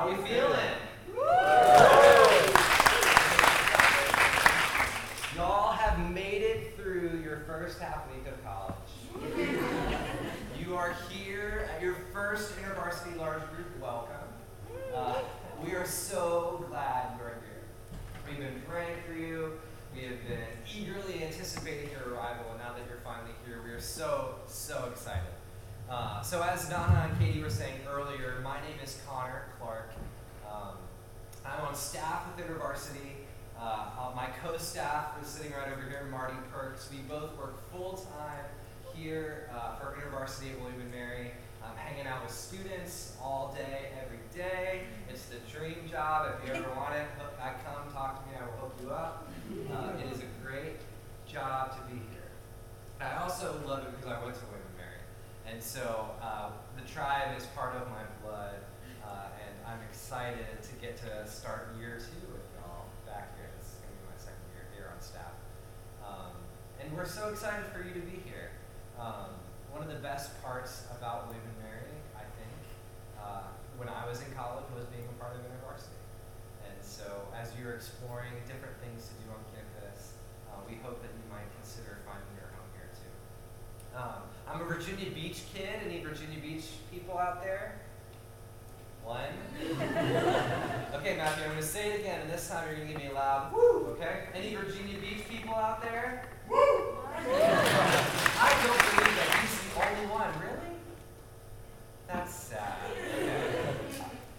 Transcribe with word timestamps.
How 0.00 0.08
we 0.08 0.14
feeling? 0.26 0.58
Y'all 5.36 5.72
have 5.72 6.10
made 6.10 6.40
it 6.40 6.74
through 6.74 7.20
your 7.22 7.40
first 7.46 7.78
half 7.78 8.08
week 8.10 8.26
of 8.26 8.42
college. 8.42 8.74
you 10.58 10.74
are 10.74 10.96
here 11.10 11.68
at 11.76 11.82
your 11.82 11.96
first 12.14 12.54
InterVarsity 12.56 13.18
large 13.18 13.42
group 13.54 13.78
welcome. 13.78 14.14
Uh, 14.96 15.16
we 15.62 15.72
are 15.72 15.84
so 15.84 16.64
glad 16.70 17.18
you're 17.18 17.34
here. 17.44 17.62
We've 18.26 18.38
been 18.38 18.62
praying 18.66 18.96
for 19.06 19.12
you. 19.12 19.60
We 19.94 20.04
have 20.04 20.26
been 20.26 20.48
eagerly 20.74 21.24
anticipating 21.24 21.90
your 21.90 22.14
arrival, 22.14 22.46
and 22.52 22.58
now 22.58 22.72
that 22.72 22.88
you're 22.88 23.02
finally 23.04 23.34
here, 23.44 23.60
we 23.62 23.70
are 23.72 23.80
so, 23.82 24.36
so 24.46 24.88
excited. 24.90 25.34
Uh, 25.90 26.22
so 26.22 26.40
as 26.40 26.68
Donna 26.68 27.10
and 27.10 27.18
Katie 27.18 27.42
were 27.42 27.50
saying 27.50 27.80
earlier, 27.90 28.40
my 28.44 28.60
name 28.60 28.78
is 28.80 29.00
Connor 29.08 29.46
Clark. 29.58 29.90
Um, 30.48 30.76
I'm 31.44 31.66
on 31.66 31.74
staff 31.74 32.26
with 32.28 32.46
InterVarsity. 32.46 33.26
Uh, 33.58 33.86
uh, 33.98 34.12
my 34.14 34.28
co-staff 34.40 35.20
is 35.20 35.26
sitting 35.26 35.50
right 35.50 35.66
over 35.66 35.82
here, 35.88 36.06
Marty 36.08 36.36
Perks. 36.52 36.88
We 36.92 36.98
both 37.08 37.36
work 37.36 37.56
full-time 37.72 38.44
here 38.94 39.50
uh, 39.52 39.74
for 39.76 39.96
InterVarsity 39.96 40.52
at 40.52 40.60
William 40.60 40.88
& 40.90 40.92
Mary. 40.92 41.32
I'm 41.64 41.76
hanging 41.76 42.06
out 42.06 42.22
with 42.22 42.32
students 42.50 43.14
all 43.22 43.54
day, 43.56 43.90
every 44.02 44.18
day. 44.34 44.82
It's 45.08 45.26
the 45.26 45.38
dream 45.46 45.86
job. 45.88 46.34
If 46.34 46.48
you 46.48 46.54
ever 46.54 46.74
want 46.74 46.94
it, 46.96 47.06
I 47.40 47.54
come, 47.62 47.86
talk 47.94 48.24
to 48.24 48.28
me, 48.28 48.34
I 48.34 48.44
will 48.44 48.66
hook 48.66 48.74
you 48.82 48.90
up. 48.90 49.30
Uh, 49.70 49.92
it 50.02 50.12
is 50.12 50.18
a 50.18 50.26
great 50.42 50.82
job 51.30 51.70
to 51.78 51.94
be 51.94 52.00
here. 52.10 52.34
I 53.00 53.22
also 53.22 53.54
love 53.64 53.86
it 53.86 53.94
because 53.94 54.10
I 54.10 54.24
went 54.24 54.34
to 54.34 54.42
William 54.50 54.74
Mary. 54.76 54.98
and 55.46 55.62
so 55.62 56.10
uh, 56.20 56.50
the 56.74 56.82
tribe 56.90 57.38
is 57.38 57.46
part 57.54 57.76
of 57.76 57.86
my 57.86 58.02
blood, 58.26 58.58
uh, 59.06 59.30
and 59.46 59.54
I'm 59.64 59.78
excited 59.88 60.58
to 60.60 60.72
get 60.82 60.96
to 61.06 61.30
start 61.30 61.70
year 61.78 62.02
two 62.02 62.26
with 62.34 62.42
y'all 62.58 62.90
back 63.06 63.30
here. 63.38 63.46
This 63.62 63.70
is 63.70 63.78
going 63.78 63.94
to 63.94 63.98
be 64.02 64.06
my 64.10 64.18
second 64.18 64.42
year 64.50 64.66
here 64.74 64.90
on 64.90 64.98
staff. 64.98 65.38
Um, 66.02 66.34
and 66.82 66.90
we're 66.98 67.06
so 67.06 67.28
excited 67.28 67.66
for 67.70 67.86
you 67.86 67.94
to 67.94 68.02
be 68.02 68.18
here. 68.26 68.50
Um, 68.98 69.38
one 69.70 69.86
of 69.86 69.88
the 69.88 70.02
best 70.02 70.34
parts 70.42 70.82
about 70.98 71.28
William 71.30 71.46
Mary, 71.62 71.94
when 73.80 73.88
I 73.88 74.04
was 74.04 74.20
in 74.20 74.28
college 74.36 74.68
was 74.76 74.84
being 74.92 75.08
a 75.08 75.16
part 75.16 75.32
of 75.32 75.40
InterVarsity. 75.40 76.04
And 76.68 76.76
so 76.84 77.32
as 77.32 77.48
you're 77.56 77.72
exploring 77.72 78.36
different 78.44 78.76
things 78.84 79.08
to 79.08 79.14
do 79.24 79.32
on 79.32 79.40
campus, 79.56 80.20
uh, 80.52 80.60
we 80.68 80.76
hope 80.84 81.00
that 81.00 81.08
you 81.16 81.24
might 81.32 81.48
consider 81.56 82.04
finding 82.04 82.28
your 82.36 82.52
home 82.52 82.68
here 82.76 82.92
too. 82.92 83.08
Um, 83.96 84.28
I'm 84.44 84.60
a 84.60 84.68
Virginia 84.68 85.08
Beach 85.08 85.48
kid. 85.56 85.80
Any 85.80 86.04
Virginia 86.04 86.36
Beach 86.36 86.68
people 86.92 87.16
out 87.16 87.40
there? 87.40 87.80
One. 89.00 89.32
okay, 91.00 91.16
Matthew, 91.16 91.48
I'm 91.48 91.56
going 91.56 91.56
to 91.56 91.62
say 91.64 91.96
it 91.96 92.00
again, 92.00 92.20
and 92.20 92.30
this 92.30 92.50
time 92.50 92.68
you're 92.68 92.76
going 92.76 92.88
to 92.88 92.92
give 92.92 93.02
me 93.02 93.08
a 93.08 93.14
loud 93.14 93.50
woo, 93.50 93.96
okay? 93.96 94.28
Any 94.36 94.54
Virginia 94.54 95.00
Beach 95.00 95.24
people 95.26 95.54
out 95.54 95.80
there? 95.80 96.28
Woo! 96.50 97.00
I 97.16 98.52
don't 98.60 98.76
believe 98.76 99.16
that 99.16 99.40
he's 99.40 99.56
the 99.56 99.88
only 99.88 100.06
one. 100.12 100.28
Really? 100.38 100.76
That's 102.12 102.34
sad. 102.34 102.76
Okay. 102.92 103.50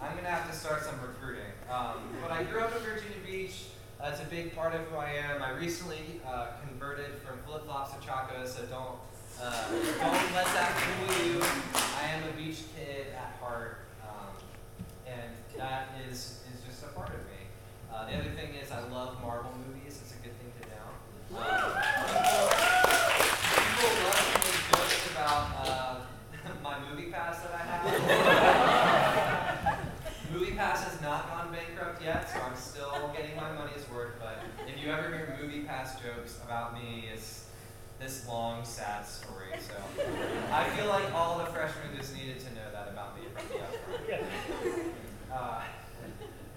I'm 0.02 0.14
going 0.14 0.26
to 0.26 0.32
have 0.32 0.50
to 0.52 0.58
start 0.58 0.84
some 0.84 1.00
recruiting. 1.00 1.54
Um, 1.72 2.04
but 2.22 2.32
I 2.32 2.44
grew 2.44 2.60
up 2.60 2.76
in 2.76 2.82
Virginia 2.82 3.22
Beach. 3.26 3.66
That's 4.00 4.20
a 4.20 4.21
big 4.32 4.56
part 4.56 4.74
of 4.74 4.80
who 4.88 4.96
I 4.96 5.12
am. 5.12 5.44
I 5.44 5.52
recently 5.52 6.22
uh, 6.26 6.48
converted 6.66 7.18
from 7.18 7.38
flip 7.46 7.66
flops 7.66 7.94
to 7.94 8.00
chacos, 8.00 8.56
so 8.56 8.64
don't 8.64 8.96
uh, 9.44 9.68
don't 10.00 10.34
let 10.34 10.46
that 10.56 10.72
fool 10.72 11.28
you. 11.28 11.44
I 11.76 12.08
am 12.16 12.24
a 12.30 12.32
beach 12.38 12.64
kid 12.74 13.08
at 13.14 13.36
heart, 13.42 13.80
um, 14.02 14.32
and 15.06 15.36
that 15.58 15.90
is 16.10 16.40
is 16.48 16.62
just 16.66 16.82
a 16.84 16.88
part 16.96 17.10
of 17.10 17.20
me. 17.28 17.44
Uh, 17.94 18.06
the 18.10 18.16
other 18.16 18.30
thing 18.30 18.56
is 18.56 18.72
I 18.72 18.80
love 18.88 19.22
Marvel 19.22 19.52
movies. 19.68 20.00
It's 20.02 20.14
a 20.14 20.24
good 20.24 20.36
thing 20.40 20.54
to 20.62 20.68
know. 20.72 20.88
Um, 21.38 21.76
people, 22.08 22.48
people 23.68 23.92
love 24.08 24.24
to 24.32 24.40
make 24.48 24.64
jokes 24.72 25.12
about 25.12 25.44
uh, 25.60 26.08
my 26.64 26.76
MoviePass 26.80 27.36
that 27.44 27.54
I 27.54 27.64
have. 27.68 27.82
MoviePass 30.34 30.84
has 30.86 31.02
not 31.02 31.28
gone 31.28 31.52
bankrupt 31.52 32.02
yet, 32.02 32.30
so 32.32 32.40
I'm 32.40 32.56
still 32.56 33.12
getting 33.14 33.36
my 33.36 33.52
money's 33.52 33.90
worth. 33.94 34.14
But 34.18 34.40
if 34.66 34.82
you 34.82 34.90
ever 34.90 35.10
hear 35.10 35.38
MoviePass 35.42 36.02
jokes 36.02 36.40
about 36.46 36.74
me, 36.74 37.10
it's 37.14 37.48
this 38.00 38.26
long, 38.28 38.64
sad 38.64 39.06
story. 39.06 39.50
So 39.60 39.74
I 40.52 40.70
feel 40.70 40.88
like 40.88 41.14
all 41.14 41.38
the 41.40 41.46
freshmen 41.48 41.96
just 41.98 42.16
needed 42.16 42.40
to 42.40 42.54
know 42.54 42.72
that 42.72 42.88
about 42.88 43.18
me 43.18 43.24
from 43.36 43.44
the 43.50 43.56
upfront. 43.66 44.94
Uh, 45.34 45.62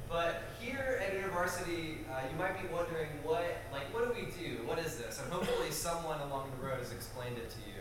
but 0.09 0.45
here 0.61 1.01
at 1.03 1.13
InterVarsity, 1.13 2.09
uh, 2.09 2.21
you 2.31 2.39
might 2.39 2.63
be 2.63 2.69
wondering 2.73 3.09
what, 3.25 3.45
like, 3.73 3.93
what 3.93 4.07
do 4.07 4.15
we 4.15 4.31
do? 4.31 4.63
What 4.65 4.79
is 4.79 4.97
this? 4.99 5.21
And 5.21 5.33
hopefully 5.33 5.73
someone 6.05 6.29
along 6.29 6.51
the 6.61 6.67
road 6.67 6.79
has 6.79 6.93
explained 6.93 7.39
it 7.39 7.49
to 7.49 7.57
you. 7.65 7.81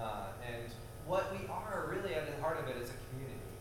Uh, 0.00 0.32
and 0.40 0.72
what 1.04 1.28
we 1.36 1.44
are 1.48 1.92
really 1.92 2.14
at 2.14 2.24
the 2.24 2.40
heart 2.40 2.56
of 2.56 2.64
it 2.64 2.80
is 2.80 2.88
a 2.88 2.96
community. 3.12 3.52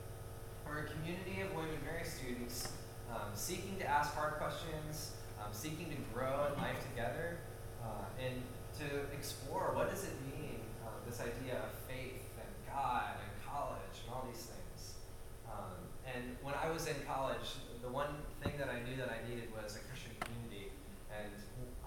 We're 0.64 0.88
a 0.88 0.90
community 0.96 1.44
of 1.44 1.52
William 1.52 1.76
Mary 1.84 2.08
students 2.08 2.72
um, 3.12 3.36
seeking 3.36 3.76
to 3.80 3.86
ask 3.86 4.16
hard 4.16 4.40
questions, 4.40 5.12
um, 5.44 5.52
seeking 5.52 5.92
to 5.92 6.00
grow 6.16 6.48
in 6.48 6.62
life 6.64 6.80
together, 6.88 7.40
uh, 7.84 8.08
and 8.24 8.40
to 8.80 9.12
explore 9.12 9.76
what 9.76 9.92
does 9.92 10.06
it 10.06 10.16
mean, 10.24 10.64
uh, 10.88 11.04
this 11.04 11.20
idea 11.20 11.60
of 11.60 11.76
faith 11.84 12.24
and 12.40 12.52
God 12.72 13.20
and 13.20 13.32
college 13.44 14.08
and 14.08 14.16
all 14.16 14.24
these 14.32 14.48
things. 14.48 15.04
Um, 15.52 15.84
and 16.08 16.40
when 16.48 16.56
I 16.56 16.72
was 16.72 16.88
in 16.88 16.96
college, 17.04 17.60
the 17.84 17.92
one 17.92 18.24
thing 18.40 18.56
that 18.56 18.72
I 18.72 18.88
knew 18.88 18.96
that 19.04 19.12
I 19.12 19.20
needed 19.28 19.52
was 19.52 19.76
a 19.76 19.84
Christian 19.84 20.16
community. 20.24 20.72
And 21.12 21.36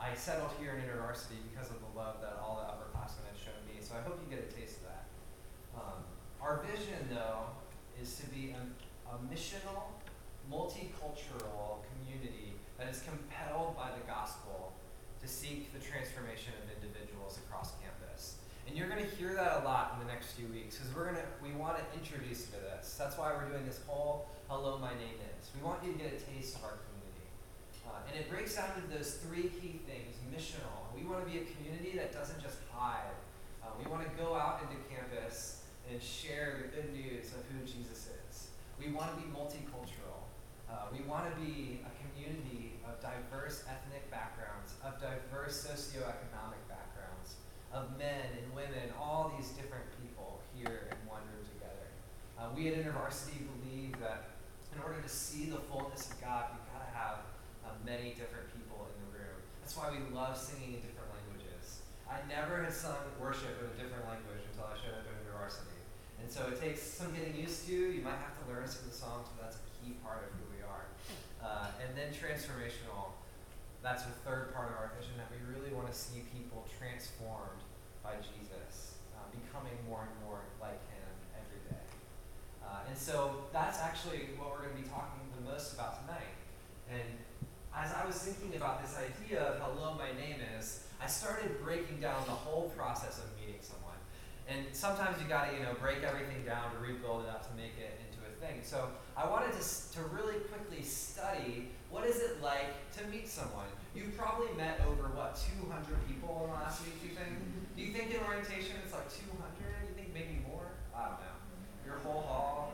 I 0.01 0.17
settled 0.17 0.51
here 0.59 0.73
in 0.73 0.81
InterVarsity 0.89 1.37
because 1.53 1.69
of 1.69 1.80
love 2.01 2.17
that 2.25 2.41
all 2.41 2.57
the 2.57 2.67
upperclassmen 2.73 3.29
have 3.29 3.37
shown 3.37 3.61
me. 3.69 3.77
So 3.85 3.93
I 3.93 4.01
hope 4.01 4.17
you 4.25 4.29
get 4.33 4.41
a 4.41 4.49
taste 4.49 4.81
of 4.81 4.89
that. 4.89 5.05
Um, 5.77 6.01
our 6.41 6.65
vision, 6.65 6.97
though, 7.13 7.53
is 8.01 8.17
to 8.17 8.27
be 8.33 8.57
a, 8.57 8.63
a 9.13 9.21
missional, 9.29 9.93
multicultural 10.49 11.85
community 11.93 12.57
that 12.79 12.89
is 12.89 13.05
compelled 13.05 13.77
by 13.77 13.93
the 13.93 14.01
gospel 14.09 14.73
to 15.21 15.29
seek 15.29 15.69
the 15.77 15.79
transformation 15.79 16.57
of 16.65 16.65
individuals 16.81 17.37
across 17.45 17.77
campus. 17.85 18.41
And 18.67 18.73
you're 18.79 18.89
going 18.89 19.05
to 19.05 19.13
hear 19.17 19.35
that 19.35 19.61
a 19.61 19.65
lot 19.69 19.99
in 20.01 20.07
the 20.07 20.11
next 20.11 20.33
few 20.33 20.49
weeks 20.49 20.79
because 20.79 20.95
we're 20.97 21.05
going 21.05 21.21
to 21.21 21.29
we 21.43 21.53
want 21.53 21.77
to 21.77 21.85
introduce 21.93 22.49
you 22.49 22.57
to 22.57 22.61
this. 22.73 22.97
That's 22.97 23.19
why 23.19 23.35
we're 23.35 23.51
doing 23.51 23.67
this 23.67 23.81
whole 23.85 24.31
"Hello, 24.49 24.79
my 24.79 24.95
name 24.95 25.19
is." 25.37 25.51
We 25.53 25.61
want 25.61 25.83
you 25.85 25.93
to 25.93 25.99
get 25.99 26.15
a 26.15 26.21
taste 26.33 26.57
of 26.57 26.65
our 26.65 26.79
uh, 27.91 28.07
and 28.09 28.15
it 28.15 28.31
breaks 28.31 28.55
down 28.55 28.71
into 28.77 28.97
those 28.97 29.19
three 29.27 29.51
key 29.51 29.81
things: 29.87 30.17
missional. 30.31 30.89
We 30.95 31.03
want 31.03 31.27
to 31.27 31.31
be 31.31 31.39
a 31.39 31.47
community 31.51 31.99
that 31.99 32.13
doesn't 32.13 32.41
just 32.43 32.59
hide. 32.71 33.15
Uh, 33.63 33.75
we 33.83 33.91
want 33.91 34.07
to 34.07 34.11
go 34.17 34.35
out 34.35 34.63
into 34.63 34.79
campus 34.89 35.63
and 35.91 36.01
share 36.03 36.63
the 36.63 36.69
good 36.71 36.95
news 36.95 37.35
of 37.35 37.43
who 37.51 37.67
Jesus 37.67 38.09
is. 38.31 38.49
We 38.79 38.93
want 38.93 39.11
to 39.13 39.17
be 39.19 39.27
multicultural. 39.35 40.23
Uh, 40.71 40.87
we 40.95 41.03
want 41.03 41.27
to 41.27 41.35
be 41.43 41.83
a 41.83 41.93
community 41.99 42.79
of 42.87 43.03
diverse 43.03 43.65
ethnic 43.67 44.09
backgrounds, 44.11 44.79
of 44.87 45.03
diverse 45.03 45.67
socioeconomic 45.67 46.63
backgrounds, 46.71 47.43
of 47.75 47.91
men 47.99 48.31
and 48.39 48.47
women, 48.55 48.95
all 48.99 49.35
these 49.37 49.51
different 49.51 49.85
people 49.99 50.41
here 50.55 50.87
in 50.91 50.99
one 51.11 51.23
room 51.35 51.43
together. 51.59 51.87
Uh, 52.39 52.55
we 52.55 52.69
at 52.69 52.79
InterVarsity 52.79 53.43
believe 53.59 53.99
that 53.99 54.31
in 54.75 54.81
order 54.83 55.03
to 55.03 55.09
see 55.09 55.51
the 55.51 55.59
fullness 55.59 56.11
of 56.11 56.21
God, 56.21 56.55
we've 56.55 56.69
got 56.71 56.87
to 56.87 56.93
have 56.95 57.19
uh, 57.67 57.75
many 57.85 58.15
different 58.15 58.47
people 58.55 58.87
in 58.87 58.97
the 59.11 59.19
room. 59.19 59.39
That's 59.71 59.87
why 59.87 59.95
we 59.95 60.03
love 60.11 60.35
singing 60.35 60.75
in 60.75 60.83
different 60.83 61.15
languages. 61.15 61.87
I 62.11 62.19
never 62.27 62.59
had 62.59 62.75
sung 62.75 63.07
worship 63.23 63.55
in 63.63 63.71
a 63.71 63.77
different 63.79 64.03
language 64.03 64.43
until 64.51 64.67
I 64.67 64.75
showed 64.75 64.99
up 64.99 65.07
at 65.07 65.15
InterVarsity. 65.23 65.79
And 66.19 66.27
so 66.27 66.51
it 66.51 66.59
takes 66.59 66.83
some 66.83 67.15
getting 67.15 67.39
used 67.39 67.71
to. 67.71 67.79
You 67.79 68.03
might 68.03 68.19
have 68.19 68.35
to 68.43 68.51
learn 68.51 68.67
some 68.67 68.83
of 68.83 68.91
the 68.91 68.99
songs, 68.99 69.31
but 69.31 69.47
that's 69.47 69.63
a 69.63 69.67
key 69.79 69.95
part 70.03 70.27
of 70.27 70.35
who 70.35 70.43
we 70.51 70.59
are. 70.67 70.91
Uh, 71.39 71.87
and 71.87 71.95
then 71.95 72.11
transformational 72.11 73.15
that's 73.79 74.11
the 74.11 74.17
third 74.27 74.51
part 74.59 74.75
of 74.75 74.77
our 74.83 74.91
vision 74.99 75.15
that 75.23 75.31
we 75.31 75.39
really 75.47 75.71
want 75.71 75.87
to 75.87 75.95
see 75.95 76.27
people 76.35 76.67
transformed 76.75 77.63
by 78.03 78.19
Jesus, 78.19 78.99
uh, 79.15 79.23
becoming 79.31 79.79
more 79.87 80.03
and 80.03 80.15
more 80.27 80.43
like 80.59 80.83
him 80.91 81.15
every 81.39 81.63
day. 81.71 81.87
Uh, 82.59 82.91
and 82.91 82.99
so 82.99 83.47
that's 83.55 83.79
actually 83.79 84.35
what 84.35 84.51
we're 84.51 84.67
going 84.67 84.75
to 84.75 84.83
be 84.83 84.91
talking 84.91 85.23
the 85.39 85.47
most 85.47 85.79
about 85.79 86.03
tonight. 86.03 86.35
And 86.91 87.07
as 87.77 87.93
I 87.95 88.05
was 88.05 88.17
thinking 88.17 88.57
about 88.57 88.83
this 88.83 88.99
idea 88.99 89.43
of 89.43 89.61
hello, 89.63 89.95
my 89.95 90.11
name 90.19 90.43
is, 90.59 90.85
I 91.01 91.07
started 91.07 91.63
breaking 91.63 92.01
down 92.01 92.25
the 92.27 92.35
whole 92.35 92.71
process 92.77 93.19
of 93.19 93.31
meeting 93.39 93.61
someone. 93.63 93.97
And 94.49 94.67
sometimes 94.73 95.23
you 95.23 95.29
got 95.29 95.51
to, 95.51 95.57
you 95.57 95.63
know, 95.63 95.75
break 95.81 96.03
everything 96.03 96.45
down 96.45 96.75
to 96.75 96.79
rebuild 96.83 97.25
it 97.25 97.31
up 97.31 97.47
to 97.49 97.55
make 97.55 97.79
it 97.79 98.01
into 98.03 98.19
a 98.27 98.33
thing. 98.43 98.61
So 98.63 98.91
I 99.17 99.29
wanted 99.29 99.53
to, 99.55 99.63
to 99.63 100.01
really 100.11 100.43
quickly 100.51 100.83
study 100.83 101.71
what 101.91 102.07
is 102.07 102.21
it 102.21 102.43
like 102.43 102.75
to 102.99 103.07
meet 103.07 103.29
someone? 103.29 103.67
You've 103.95 104.17
probably 104.17 104.55
met 104.57 104.81
over, 104.87 105.11
what, 105.15 105.35
200 105.35 105.83
people 106.07 106.47
in 106.47 106.51
the 106.51 106.55
last 106.55 106.83
week, 106.85 107.01
do 107.03 107.09
you 107.09 107.15
think? 107.15 107.35
Mm-hmm. 107.35 107.75
Do 107.77 107.83
you 107.83 107.93
think 107.93 108.15
in 108.15 108.23
orientation 108.23 108.79
it's 108.83 108.95
like 108.95 109.11
200? 109.11 109.35
You 109.91 109.95
think 109.95 110.15
maybe 110.15 110.39
more? 110.47 110.71
I 110.95 111.11
don't 111.11 111.19
know. 111.19 111.37
Your 111.87 111.99
whole 111.99 112.23
hall? 112.23 112.73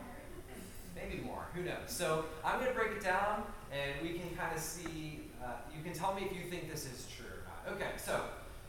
Maybe 0.93 1.21
more. 1.23 1.45
Who 1.53 1.63
knows? 1.63 1.89
So 1.89 2.25
I'm 2.45 2.59
going 2.59 2.73
to 2.73 2.77
break 2.77 2.91
it 2.91 3.01
down, 3.01 3.43
and 3.71 4.01
we 4.01 4.17
can 4.17 4.29
kind 4.35 4.55
of 4.55 4.61
see. 4.61 5.21
Uh, 5.43 5.51
you 5.75 5.83
can 5.83 5.93
tell 5.93 6.13
me 6.13 6.23
if 6.29 6.35
you 6.35 6.49
think 6.49 6.71
this 6.71 6.85
is 6.85 7.07
true 7.15 7.25
or 7.25 7.43
not. 7.45 7.75
Okay, 7.75 7.91
so 7.97 8.21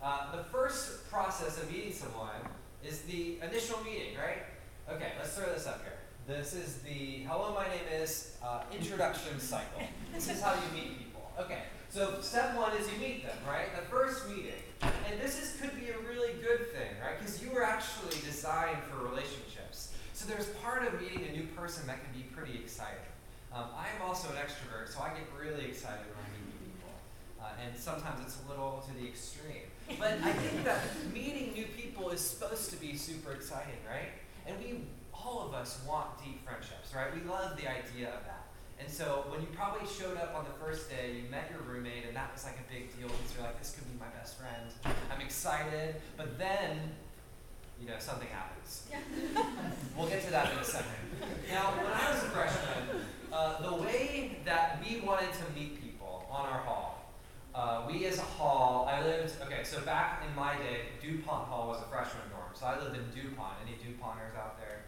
uh, 0.03 0.37
the 0.37 0.45
first 0.45 1.11
process 1.11 1.61
of 1.61 1.71
meeting 1.71 1.93
someone 1.93 2.41
is 2.85 3.01
the 3.03 3.39
initial 3.43 3.79
meeting, 3.85 4.17
right? 4.17 4.43
Okay, 4.91 5.13
let's 5.19 5.35
throw 5.35 5.53
this 5.53 5.67
up 5.67 5.83
here. 5.83 5.99
This 6.27 6.53
is 6.53 6.77
the 6.79 7.25
hello, 7.27 7.55
my 7.55 7.67
name 7.69 8.03
is 8.03 8.37
uh, 8.45 8.63
introduction 8.71 9.41
cycle. 9.41 9.83
This 10.15 10.31
is 10.31 10.43
how 10.43 10.55
you 10.55 10.81
meet 10.81 10.99
people. 10.99 11.33
Okay, 11.41 11.63
so 11.89 12.21
step 12.21 12.55
one 12.55 12.77
is 12.77 12.87
you 12.93 12.99
meet 12.99 13.25
them, 13.25 13.37
right? 13.49 13.75
The 13.75 13.83
first 13.87 14.29
meeting. 14.29 14.61
And 14.83 15.21
this 15.21 15.43
is, 15.43 15.59
could 15.61 15.75
be 15.75 15.89
a 15.89 15.99
really 16.09 16.35
good 16.43 16.71
thing, 16.73 16.91
right? 17.03 17.19
Because 17.19 17.43
you 17.43 17.51
were 17.51 17.65
actually 17.65 18.21
designed 18.25 18.79
for 18.85 19.05
relationships. 19.05 19.93
So 20.13 20.29
there's 20.29 20.49
part 20.63 20.87
of 20.87 21.01
meeting 21.01 21.27
a 21.29 21.33
new 21.37 21.47
person 21.57 21.87
that 21.87 21.99
can 22.05 22.13
be 22.13 22.27
pretty 22.29 22.59
exciting. 22.59 22.99
Um, 23.59 23.75
I 23.75 23.91
am 23.91 24.07
also 24.07 24.29
an 24.29 24.37
extrovert, 24.37 24.87
so 24.87 25.03
I 25.03 25.11
get 25.11 25.27
really 25.35 25.67
excited 25.67 26.07
when 26.15 26.23
I 26.23 26.31
meet 26.31 26.47
new 26.47 26.71
people. 26.71 26.95
Uh, 27.43 27.59
and 27.59 27.75
sometimes 27.75 28.23
it's 28.23 28.39
a 28.47 28.49
little 28.49 28.87
to 28.87 28.95
the 28.95 29.03
extreme. 29.03 29.67
But 29.99 30.23
I 30.23 30.31
think 30.31 30.63
that 30.71 30.79
meeting 31.13 31.55
new 31.55 31.67
people 31.75 32.11
is 32.11 32.21
supposed 32.21 32.71
to 32.71 32.77
be 32.77 32.95
super 32.95 33.33
exciting, 33.33 33.83
right? 33.83 34.15
And 34.47 34.55
we, 34.63 34.87
all 35.13 35.43
of 35.43 35.55
us, 35.55 35.83
want 35.89 36.23
deep 36.23 36.47
friendships, 36.47 36.95
right? 36.95 37.11
We 37.11 37.29
love 37.29 37.57
the 37.57 37.67
idea 37.67 38.15
of 38.15 38.23
that. 38.31 38.47
And 38.79 38.89
so 38.89 39.27
when 39.27 39.41
you 39.41 39.49
probably 39.51 39.89
showed 39.91 40.17
up 40.19 40.39
on 40.39 40.47
the 40.47 40.55
first 40.65 40.89
day, 40.89 41.19
you 41.19 41.29
met 41.29 41.51
your 41.51 41.67
roommate, 41.67 42.07
and 42.07 42.15
that 42.15 42.31
was 42.33 42.45
like 42.45 42.63
a 42.63 42.67
big 42.73 42.95
deal 42.95 43.11
because 43.11 43.35
you're 43.35 43.43
like, 43.43 43.59
this 43.59 43.75
could 43.75 43.91
be 43.91 43.99
my 43.99 44.07
best 44.15 44.39
friend. 44.39 44.71
I'm 45.11 45.21
excited. 45.21 45.97
But 46.17 46.39
then, 46.39 46.79
you 47.83 47.89
know, 47.89 47.99
something 47.99 48.29
happens. 48.29 48.87
we'll 49.99 50.07
get 50.07 50.23
to 50.27 50.31
that 50.31 50.53
in 50.53 50.59
a 50.59 50.65
second. 50.65 50.95
Now, 51.51 51.73
when 51.73 51.87
I 51.87 52.13
was 52.13 52.23
a 52.23 52.29
freshman, 52.29 53.01
uh, 53.33 53.61
the 53.63 53.75
way 53.83 54.39
that 54.45 54.83
we 54.85 55.01
wanted 55.01 55.33
to 55.33 55.53
meet 55.55 55.83
people 55.83 56.27
on 56.31 56.47
our 56.47 56.61
hall, 56.61 57.13
uh, 57.55 57.83
we 57.91 58.07
as 58.07 58.19
a 58.19 58.23
hall, 58.23 58.89
I 58.89 59.03
lived, 59.03 59.35
okay, 59.43 59.65
so 59.65 59.81
back 59.81 60.25
in 60.29 60.35
my 60.37 60.55
day, 60.57 60.83
DuPont 61.03 61.49
Hall 61.49 61.69
was 61.69 61.81
a 61.81 61.89
freshman 61.91 62.23
dorm. 62.31 62.51
So 62.55 62.67
I 62.67 62.79
lived 62.79 62.97
in 62.97 63.05
DuPont. 63.11 63.55
Any 63.67 63.77
DuPonters 63.77 64.37
out 64.37 64.59
there? 64.59 64.85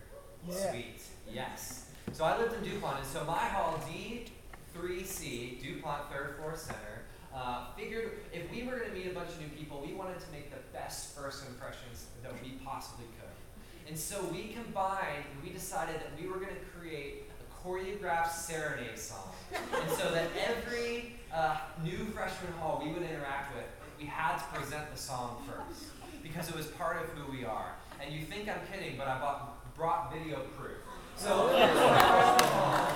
Yeah. 0.49 0.71
Sweet. 0.71 1.03
Yes. 1.33 1.87
So 2.13 2.25
I 2.25 2.39
lived 2.39 2.55
in 2.55 2.63
DuPont, 2.63 2.99
and 2.99 3.07
so 3.07 3.25
my 3.25 3.45
hall, 3.45 3.81
D3C, 3.89 5.61
DuPont 5.63 6.11
Third 6.13 6.37
Floor 6.37 6.55
Center, 6.57 7.03
uh, 7.35 7.67
figured 7.77 8.19
if 8.33 8.51
we 8.51 8.63
were 8.63 8.77
going 8.77 8.91
to 8.91 8.97
meet 8.97 9.07
a 9.07 9.15
bunch 9.15 9.31
of 9.31 9.41
new 9.41 9.49
people, 9.49 9.83
we 9.85 9.93
wanted 9.93 10.19
to 10.19 10.31
make 10.33 10.51
the 10.51 10.61
best 10.73 11.17
first 11.17 11.47
impressions 11.49 12.07
that 12.23 12.33
we 12.43 12.51
possibly 12.65 13.07
could. 13.19 13.89
And 13.89 13.99
so 13.99 14.23
we 14.33 14.55
combined, 14.55 15.25
and 15.33 15.43
we 15.43 15.51
decided 15.51 15.97
that 15.97 16.11
we 16.21 16.29
were 16.29 16.37
going 16.37 16.55
to 16.55 16.79
create 16.79 17.30
choreographed 17.65 18.33
serenade 18.33 18.99
song. 18.99 19.29
and 19.53 19.91
so 19.93 20.11
that 20.13 20.29
every 20.47 21.17
uh, 21.35 21.59
new 21.85 22.05
freshman 22.07 22.53
hall 22.53 22.83
we 22.85 22.93
would 22.93 23.03
interact 23.03 23.55
with, 23.55 23.65
we 23.99 24.07
had 24.07 24.39
to 24.39 24.45
present 24.59 24.91
the 24.93 24.99
song 24.99 25.43
first 25.47 25.91
because 26.23 26.49
it 26.49 26.57
was 26.57 26.67
part 26.69 27.03
of 27.03 27.09
who 27.11 27.31
we 27.33 27.45
are. 27.45 27.73
And 28.03 28.15
you 28.15 28.25
think 28.25 28.49
I'm 28.49 28.61
kidding, 28.73 28.97
but 28.97 29.09
I 29.09 29.19
bought, 29.19 29.75
brought 29.77 30.13
video 30.13 30.41
proof. 30.59 30.79
So 31.17 31.49
here's 31.55 31.73
the 31.73 31.81
freshman 31.81 32.49
hall, 32.51 32.89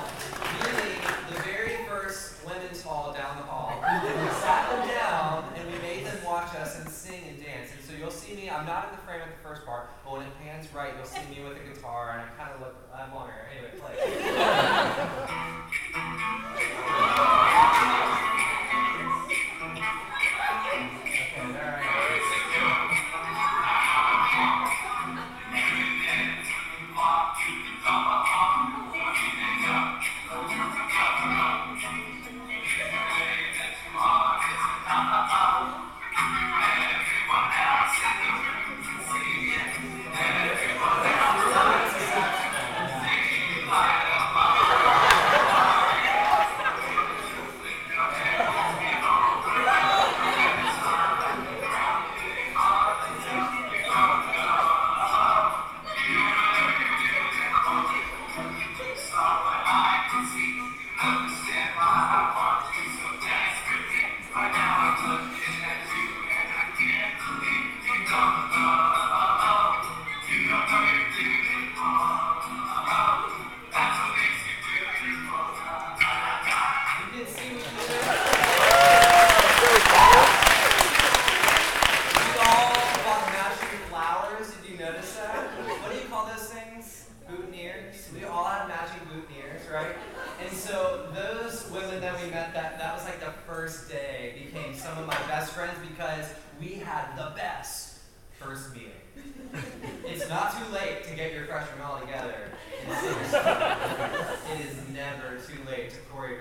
meeting 0.60 1.00
the 1.28 1.42
very 1.42 1.84
first 1.86 2.46
women's 2.46 2.82
hall 2.82 3.12
down 3.12 3.36
the 3.36 3.42
hall. 3.44 3.74
We 3.82 4.30
sat 4.40 4.70
them 4.70 4.88
down 4.88 5.52
and 5.56 5.70
we 5.70 5.78
made 5.80 6.06
them 6.06 6.16
watch 6.24 6.54
us 6.54 6.80
and 6.80 6.88
sing 6.88 7.20
and 7.28 7.38
dance. 7.44 7.70
And 7.76 7.84
so 7.84 7.92
you'll 7.98 8.10
see 8.34 8.42
me, 8.42 8.50
I'm 8.50 8.66
not 8.66 8.88
in 8.90 8.96
the 8.96 9.02
frame 9.02 9.20
at 9.20 9.30
the 9.30 9.48
first 9.48 9.64
part, 9.64 9.90
but 10.04 10.12
when 10.12 10.22
it 10.22 10.32
pans 10.42 10.72
right, 10.74 10.92
you'll 10.96 11.06
see 11.06 11.20
me 11.30 11.42
with 11.46 11.56
a 11.56 11.74
guitar 11.74 12.12
and 12.12 12.22
I 12.22 12.42
kind 12.42 12.54
of 12.54 12.60
look, 12.60 12.74
I'm 12.94 13.14
long 13.14 13.28
hair. 13.28 13.48
Anyway, 13.52 13.70
play. 13.78 13.94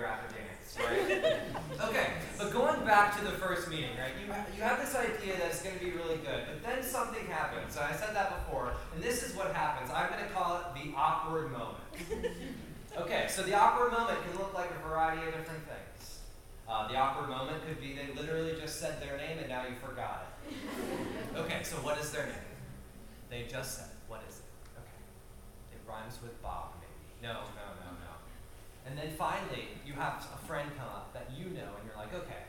choreograph 0.04 0.18
a 0.24 0.32
dance, 0.32 0.76
right? 0.78 1.88
Okay, 1.88 2.06
but 2.38 2.52
going 2.52 2.84
back 2.84 3.16
to 3.18 3.24
the 3.24 3.32
first 3.32 3.68
meeting, 3.68 3.90
right? 3.98 4.12
You, 4.20 4.32
you 4.56 4.62
have 4.62 4.78
this 4.78 4.94
idea 4.94 5.36
that 5.38 5.46
it's 5.46 5.62
going 5.62 5.78
to 5.78 5.84
be 5.84 5.92
really 5.92 6.16
good, 6.16 6.42
but 6.46 6.62
then 6.62 6.82
something 6.82 7.26
happens. 7.26 7.76
And 7.76 7.84
I 7.84 7.92
said 7.92 8.14
that 8.14 8.44
before, 8.44 8.74
and 8.94 9.02
this 9.02 9.22
is 9.22 9.34
what 9.36 9.52
happens. 9.54 9.90
I'm 9.94 10.10
going 10.10 10.24
to 10.24 10.30
call 10.30 10.56
it 10.58 10.64
the 10.74 10.96
awkward 10.96 11.52
moment. 11.52 11.84
Okay, 12.96 13.26
so 13.28 13.42
the 13.42 13.54
awkward 13.54 13.92
moment 13.92 14.18
can 14.22 14.38
look 14.38 14.54
like 14.54 14.70
a 14.70 14.88
variety 14.88 15.26
of 15.26 15.34
different 15.34 15.64
things. 15.66 16.20
Uh, 16.68 16.88
the 16.88 16.96
awkward 16.96 17.28
moment 17.28 17.60
could 17.66 17.80
be 17.80 17.92
they 17.92 18.14
literally 18.18 18.54
just 18.58 18.80
said 18.80 19.02
their 19.02 19.18
name 19.18 19.38
and 19.38 19.48
now 19.48 19.64
you 19.64 19.74
forgot 19.84 20.32
it. 20.48 21.36
Okay, 21.36 21.60
so 21.62 21.76
what 21.78 21.98
is 21.98 22.10
their 22.10 22.24
name? 22.24 22.48
They 23.28 23.46
just 23.50 23.78
said, 23.78 23.90
what 24.08 24.22
is 24.28 24.38
it? 24.38 24.44
Okay. 24.78 25.74
It 25.74 25.80
rhymes 25.90 26.18
with 26.22 26.40
Bob, 26.40 26.72
maybe. 26.80 27.20
No, 27.20 27.40
no, 27.58 27.66
no. 27.82 27.83
And 28.86 28.98
then 28.98 29.10
finally, 29.16 29.68
you 29.86 29.94
have 29.94 30.26
a 30.34 30.46
friend 30.46 30.68
come 30.76 30.88
up 30.88 31.12
that 31.14 31.30
you 31.36 31.46
know, 31.46 31.72
and 31.78 31.82
you're 31.86 31.96
like, 31.96 32.12
okay, 32.14 32.44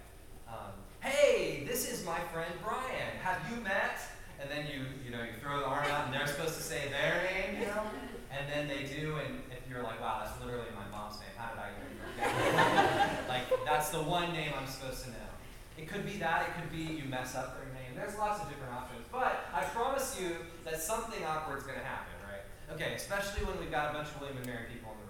um, 0.47 0.73
hey, 1.01 1.63
this 1.65 1.91
is 1.91 2.05
my 2.05 2.19
friend 2.33 2.53
Brian. 2.63 3.15
Have 3.23 3.39
you 3.49 3.63
met? 3.63 3.99
And 4.39 4.51
then 4.51 4.67
you, 4.67 4.83
you 5.03 5.11
know, 5.15 5.23
you 5.23 5.31
throw 5.41 5.59
the 5.59 5.65
arm 5.65 5.85
out, 5.87 6.05
and 6.05 6.13
they're 6.13 6.27
supposed 6.27 6.55
to 6.55 6.63
say 6.63 6.91
their 6.91 7.23
name, 7.23 7.61
you 7.61 7.67
know, 7.67 7.83
and 8.29 8.43
then 8.51 8.67
they 8.67 8.83
do, 8.83 9.15
and 9.23 9.39
if 9.49 9.63
you're 9.69 9.81
like, 9.81 10.01
wow, 10.01 10.23
that's 10.23 10.35
literally 10.43 10.67
my 10.75 10.85
mom's 10.91 11.19
name. 11.23 11.31
How 11.37 11.55
did 11.55 11.63
I 11.63 11.71
forget? 11.71 13.27
like, 13.29 13.65
that's 13.65 13.89
the 13.89 14.03
one 14.03 14.33
name 14.33 14.51
I'm 14.59 14.67
supposed 14.67 15.05
to 15.05 15.11
know. 15.11 15.29
It 15.77 15.87
could 15.87 16.05
be 16.05 16.17
that. 16.19 16.47
It 16.47 16.59
could 16.59 16.71
be 16.71 16.99
you 16.99 17.07
mess 17.07 17.35
up 17.35 17.55
their 17.55 17.71
name. 17.73 17.95
There's 17.95 18.17
lots 18.17 18.41
of 18.41 18.49
different 18.49 18.73
options. 18.73 19.07
But 19.11 19.47
I 19.53 19.63
promise 19.63 20.17
you 20.19 20.35
that 20.63 20.81
something 20.81 21.23
awkward 21.23 21.59
is 21.59 21.63
going 21.63 21.79
to 21.79 21.83
happen, 21.83 22.15
right? 22.27 22.43
Okay, 22.75 22.93
especially 22.95 23.45
when 23.45 23.59
we've 23.59 23.71
got 23.71 23.91
a 23.91 23.93
bunch 23.93 24.09
of 24.09 24.19
William 24.19 24.37
and 24.37 24.47
Mary 24.47 24.67
people 24.71 24.91
in 24.91 24.99
the. 24.99 25.04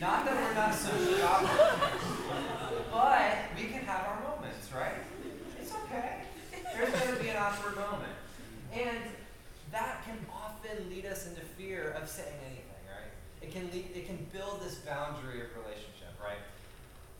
Not 0.00 0.24
that 0.24 0.34
we're 0.34 0.54
not 0.54 0.74
awkward, 1.22 1.90
but 2.90 3.36
we 3.56 3.66
can 3.66 3.84
have 3.86 4.06
our 4.06 4.20
moments, 4.28 4.72
right? 4.74 4.98
It's 5.60 5.72
okay. 5.84 6.22
There's 6.74 6.90
going 6.90 7.16
to 7.16 7.22
be 7.22 7.28
an 7.28 7.36
awkward 7.36 7.76
moment. 7.76 8.12
And 8.72 8.98
that 9.70 10.04
can 10.04 10.18
often 10.32 10.90
lead 10.90 11.06
us 11.06 11.28
into 11.28 11.42
fear 11.42 11.96
of 12.00 12.08
saying 12.08 12.34
anything, 12.46 12.82
right? 12.90 13.10
It 13.40 13.52
can 13.52 13.70
lead, 13.70 13.90
it 13.94 14.06
can 14.06 14.18
build 14.32 14.62
this 14.62 14.76
boundary 14.76 15.42
of 15.42 15.48
relationship, 15.62 16.10
right? 16.20 16.42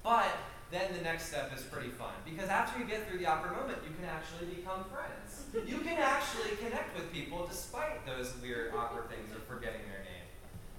But 0.02 0.34
then 0.72 0.92
the 0.96 1.02
next 1.02 1.28
step 1.28 1.52
is 1.56 1.62
pretty 1.62 1.90
fun 1.90 2.14
because 2.24 2.48
after 2.48 2.80
you 2.80 2.86
get 2.86 3.08
through 3.08 3.18
the 3.18 3.26
awkward 3.26 3.52
moment, 3.52 3.78
you 3.86 3.94
can 3.94 4.04
actually 4.10 4.50
become 4.50 4.84
friends. 4.90 5.46
You 5.54 5.78
can 5.78 5.98
actually 5.98 6.56
connect 6.58 6.96
with 6.96 7.12
people 7.12 7.46
despite 7.46 8.04
those 8.04 8.34
weird, 8.42 8.74
awkward 8.74 9.08
things 9.08 9.30
of 9.30 9.44
forgetting 9.44 9.86
their. 9.86 10.03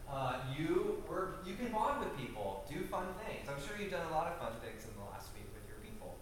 Uh, 0.09 0.38
you 0.55 1.01
were 1.09 1.41
you 1.45 1.55
can 1.55 1.71
bond 1.71 2.00
with 2.00 2.15
people, 2.17 2.63
do 2.69 2.83
fun 2.85 3.07
things. 3.25 3.50
I'm 3.50 3.59
sure 3.65 3.75
you've 3.81 3.91
done 3.91 4.05
a 4.07 4.13
lot 4.13 4.27
of 4.27 4.38
fun 4.38 4.53
things 4.62 4.85
in 4.85 4.93
the 4.95 5.05
last 5.12 5.33
week 5.33 5.50
with 5.53 5.65
your 5.67 5.81
people. 5.81 6.15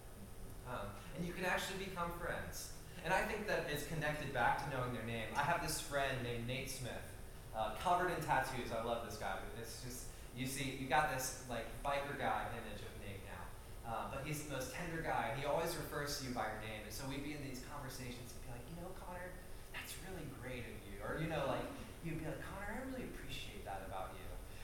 Um, 0.71 0.87
and 1.17 1.27
you 1.27 1.33
can 1.33 1.45
actually 1.45 1.83
become 1.83 2.09
friends. 2.19 2.71
And 3.03 3.13
I 3.13 3.21
think 3.27 3.47
that 3.47 3.67
it's 3.67 3.85
connected 3.87 4.31
back 4.31 4.63
to 4.63 4.65
knowing 4.71 4.95
their 4.95 5.03
name. 5.03 5.27
I 5.35 5.43
have 5.43 5.59
this 5.59 5.79
friend 5.83 6.23
named 6.23 6.47
Nate 6.47 6.71
Smith, 6.71 7.03
uh, 7.51 7.75
covered 7.83 8.15
in 8.15 8.19
tattoos. 8.23 8.71
I 8.71 8.79
love 8.79 9.03
this 9.03 9.19
guy. 9.19 9.35
It's 9.59 9.83
just, 9.83 10.07
you 10.31 10.47
see, 10.47 10.79
you 10.79 10.87
got 10.87 11.11
this 11.11 11.43
like 11.51 11.67
biker 11.83 12.15
guy 12.15 12.47
image 12.55 12.79
of 12.79 12.93
Nate 13.03 13.19
now. 13.27 13.43
Uh, 13.83 14.07
but 14.07 14.23
he's 14.23 14.47
the 14.47 14.55
most 14.55 14.71
tender 14.71 15.03
guy. 15.03 15.35
He 15.35 15.43
always 15.43 15.75
refers 15.75 16.23
to 16.23 16.31
you 16.31 16.31
by 16.31 16.47
your 16.47 16.63
name. 16.63 16.87
And 16.87 16.93
so 16.95 17.03
we'd 17.11 17.27
be 17.27 17.35
in 17.35 17.43
these 17.43 17.59
conversations 17.67 18.31
and 18.31 18.39
be 18.47 18.49
like, 18.55 18.63
you 18.71 18.79
know, 18.79 18.87
Connor, 19.03 19.35
that's 19.75 19.91
really 20.07 20.23
great 20.39 20.63
of 20.63 20.75
you. 20.87 20.95
Or, 21.03 21.19
you 21.19 21.27
know, 21.27 21.43
like, 21.51 21.67
Connor, 22.03 22.71
I 22.71 22.79
really 22.87 23.03
appreciate 23.11 23.67
that 23.67 23.83
about 23.87 24.15
you. 24.15 24.23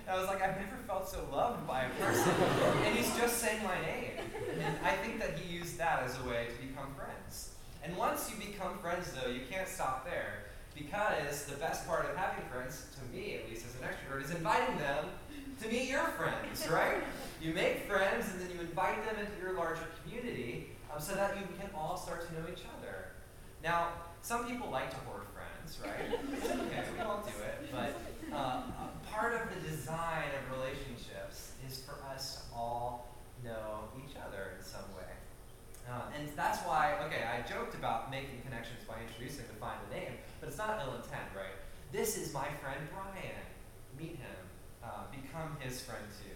I 0.09 0.17
was 0.17 0.27
like, 0.27 0.41
I've 0.41 0.57
never 0.57 0.77
felt 0.87 1.07
so 1.07 1.23
loved 1.31 1.67
by 1.67 1.83
a 1.83 1.89
person. 2.03 2.33
and 2.83 2.95
he's 2.95 3.15
just 3.15 3.37
saying 3.37 3.63
my 3.63 3.79
name. 3.81 4.11
And 4.59 4.75
I 4.83 4.95
think 4.95 5.19
that 5.19 5.37
he 5.37 5.55
used 5.55 5.77
that 5.77 6.01
as 6.03 6.17
a 6.19 6.27
way 6.27 6.47
to 6.49 6.67
become 6.67 6.95
friends. 6.95 7.51
And 7.83 7.95
once 7.95 8.31
you 8.31 8.43
become 8.43 8.79
friends, 8.79 9.13
though, 9.13 9.29
you 9.29 9.41
can't 9.49 9.67
stop 9.67 10.05
there. 10.05 10.45
Because 10.73 11.45
the 11.45 11.57
best 11.57 11.85
part 11.87 12.09
of 12.09 12.15
having 12.15 12.43
friends, 12.51 12.87
to 12.97 13.15
me 13.15 13.35
at 13.35 13.49
least 13.49 13.65
as 13.67 13.75
an 13.75 13.87
extrovert, 13.87 14.23
is 14.23 14.31
inviting 14.31 14.77
them 14.79 15.05
to 15.61 15.67
meet 15.67 15.89
your 15.89 16.05
friends, 16.05 16.67
right? 16.69 17.03
You 17.41 17.53
make 17.53 17.85
friends 17.87 18.31
and 18.31 18.41
then 18.41 18.49
you 18.55 18.61
invite 18.61 19.03
them 19.05 19.15
into 19.19 19.41
your 19.41 19.53
larger 19.53 19.87
community 20.01 20.69
um, 20.91 21.01
so 21.01 21.13
that 21.15 21.37
you 21.37 21.43
can 21.59 21.69
all 21.75 21.97
start 21.97 22.27
to 22.27 22.33
know 22.33 22.47
each 22.51 22.63
other. 22.79 23.11
Now, 23.63 23.89
some 24.21 24.47
people 24.47 24.69
like 24.69 24.89
to 24.89 24.97
hoard 24.97 25.23
friends, 25.35 25.77
right? 25.83 26.19
okay, 26.43 26.83
we 26.95 27.03
all 27.03 27.21
do 27.21 27.43
it, 27.43 27.71
but 27.71 27.93
uh, 28.33 28.62
part 29.12 29.33
of 29.33 29.41
the 29.53 29.69
design 29.69 30.29
of 30.38 30.57
relationships 30.57 31.53
is 31.67 31.79
for 31.79 31.95
us 32.13 32.36
to 32.36 32.55
all 32.55 33.09
know 33.43 33.89
each 33.98 34.15
other 34.15 34.53
in 34.57 34.63
some 34.63 34.86
way. 34.95 35.09
Uh, 35.89 36.01
and 36.15 36.29
that's 36.36 36.59
why, 36.67 36.95
okay, 37.05 37.25
I 37.25 37.41
joked 37.48 37.74
about 37.74 38.12
making 38.12 38.41
connections 38.45 38.86
by 38.88 38.95
introducing 39.01 39.45
to 39.48 39.55
find 39.57 39.79
a 39.89 39.95
name, 39.95 40.13
but 40.39 40.50
it's 40.50 40.57
not 40.57 40.81
ill 40.86 40.93
intent, 40.95 41.33
right? 41.36 41.57
This 41.91 42.17
is 42.17 42.33
my 42.33 42.48
friend 42.62 42.81
Brian. 42.93 43.41
Meet 43.98 44.21
him. 44.21 44.39
Uh, 44.83 45.09
become 45.12 45.57
his 45.59 45.81
friend 45.81 46.05
too. 46.21 46.36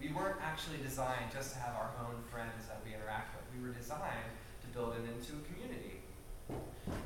We 0.00 0.12
weren't 0.12 0.40
actually 0.42 0.78
designed 0.82 1.30
just 1.32 1.52
to 1.52 1.58
have 1.60 1.74
our 1.76 1.90
own 2.00 2.16
friends 2.30 2.66
that 2.68 2.80
we 2.84 2.94
interact 2.94 3.36
with. 3.36 3.44
We 3.54 3.66
were 3.66 3.74
designed 3.74 4.32
to 4.62 4.66
build 4.76 4.94
it 4.94 5.04
into 5.04 5.32
a 5.38 5.42
community. 5.52 6.00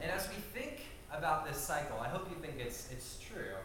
And 0.01 0.11
as 0.11 0.29
we 0.29 0.37
think 0.55 0.87
about 1.13 1.47
this 1.47 1.59
cycle, 1.59 1.99
I 2.01 2.09
hope 2.09 2.29
you 2.31 2.37
think 2.41 2.59
it's, 2.59 2.89
it's 2.91 3.19
true. 3.19 3.59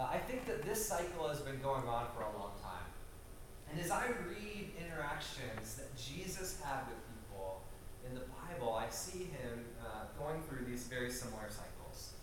Uh, 0.00 0.08
I 0.10 0.16
think 0.16 0.46
that 0.46 0.62
this 0.62 0.86
cycle 0.86 1.28
has 1.28 1.40
been 1.40 1.60
going 1.60 1.84
on 1.84 2.06
for 2.16 2.22
a 2.22 2.32
long 2.38 2.52
time. 2.62 2.88
And 3.70 3.78
as 3.78 3.90
I 3.90 4.06
read 4.26 4.72
interactions 4.80 5.74
that 5.74 5.94
Jesus 5.94 6.58
had 6.64 6.88
with 6.88 6.96
people 7.12 7.60
in 8.08 8.14
the 8.14 8.24
Bible, 8.32 8.72
I 8.72 8.88
see 8.88 9.28
him 9.28 9.60
uh, 9.84 10.08
going 10.18 10.40
through 10.48 10.64
these 10.64 10.84
very 10.84 11.10
similar 11.10 11.50
cycles. 11.50 12.14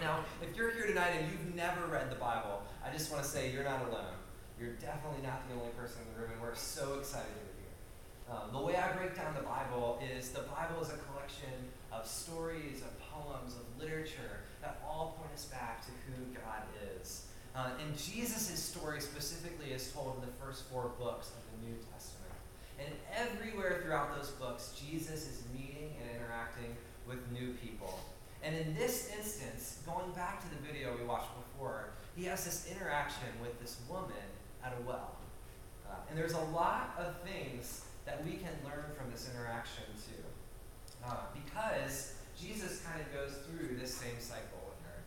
Now, 0.00 0.24
if 0.40 0.56
you're 0.56 0.72
here 0.72 0.86
tonight 0.86 1.12
and 1.20 1.30
you've 1.30 1.54
never 1.54 1.86
read 1.86 2.10
the 2.10 2.16
Bible, 2.16 2.62
I 2.82 2.90
just 2.90 3.12
want 3.12 3.22
to 3.22 3.28
say 3.28 3.52
you're 3.52 3.64
not 3.64 3.82
alone. 3.88 4.16
You're 4.58 4.80
definitely 4.80 5.22
not 5.22 5.46
the 5.46 5.56
only 5.56 5.72
person 5.76 6.00
in 6.00 6.14
the 6.14 6.20
room, 6.20 6.32
and 6.32 6.40
we're 6.40 6.54
so 6.54 6.98
excited 6.98 7.28
you're 7.36 7.52
here. 7.60 8.40
Um, 8.40 8.52
the 8.52 8.64
way 8.64 8.76
I 8.76 8.96
break 8.96 9.14
down 9.14 9.34
the 9.34 9.44
Bible 9.44 10.00
is 10.00 10.30
the 10.30 10.48
Bible 10.56 10.80
is 10.80 10.88
a 10.88 10.96
collection 11.12 11.68
of 11.92 12.06
stories, 12.06 12.80
of 12.80 12.98
poems, 12.98 13.56
of 13.56 13.78
literature 13.78 14.40
that 14.60 14.80
all 14.86 15.16
point 15.18 15.32
us 15.34 15.46
back 15.46 15.84
to 15.86 15.90
who 16.06 16.24
God 16.34 16.62
is. 16.98 17.26
Uh, 17.54 17.70
and 17.84 17.96
Jesus' 17.96 18.58
story 18.58 19.00
specifically 19.00 19.72
is 19.72 19.90
told 19.92 20.16
in 20.16 20.20
the 20.20 20.34
first 20.44 20.64
four 20.70 20.92
books 20.98 21.28
of 21.28 21.42
the 21.50 21.66
New 21.66 21.76
Testament. 21.92 22.32
And 22.78 22.88
everywhere 23.16 23.80
throughout 23.82 24.16
those 24.16 24.30
books, 24.30 24.72
Jesus 24.80 25.28
is 25.28 25.42
meeting 25.52 25.94
and 26.00 26.16
interacting 26.16 26.76
with 27.06 27.18
new 27.32 27.52
people. 27.54 27.98
And 28.42 28.56
in 28.56 28.74
this 28.74 29.10
instance, 29.16 29.78
going 29.84 30.12
back 30.12 30.42
to 30.42 30.48
the 30.50 30.62
video 30.62 30.96
we 30.96 31.04
watched 31.04 31.28
before, 31.36 31.90
he 32.16 32.24
has 32.24 32.44
this 32.44 32.68
interaction 32.70 33.28
with 33.42 33.60
this 33.60 33.78
woman 33.88 34.12
at 34.64 34.72
a 34.78 34.88
well. 34.88 35.16
Uh, 35.88 35.94
and 36.08 36.18
there's 36.18 36.32
a 36.32 36.44
lot 36.54 36.94
of 36.98 37.16
things 37.22 37.84
that 38.06 38.24
we 38.24 38.32
can 38.32 38.52
learn 38.64 38.84
from 38.96 39.10
this 39.10 39.28
interaction 39.32 39.84
too. 40.06 40.22
Uh, 41.04 41.16
because 41.34 42.14
Jesus 42.40 42.80
kind 42.80 43.00
of 43.00 43.12
goes 43.12 43.36
through 43.44 43.76
this 43.76 43.92
same 43.92 44.18
cycle 44.18 44.64
with 44.64 44.80
her. 44.88 44.98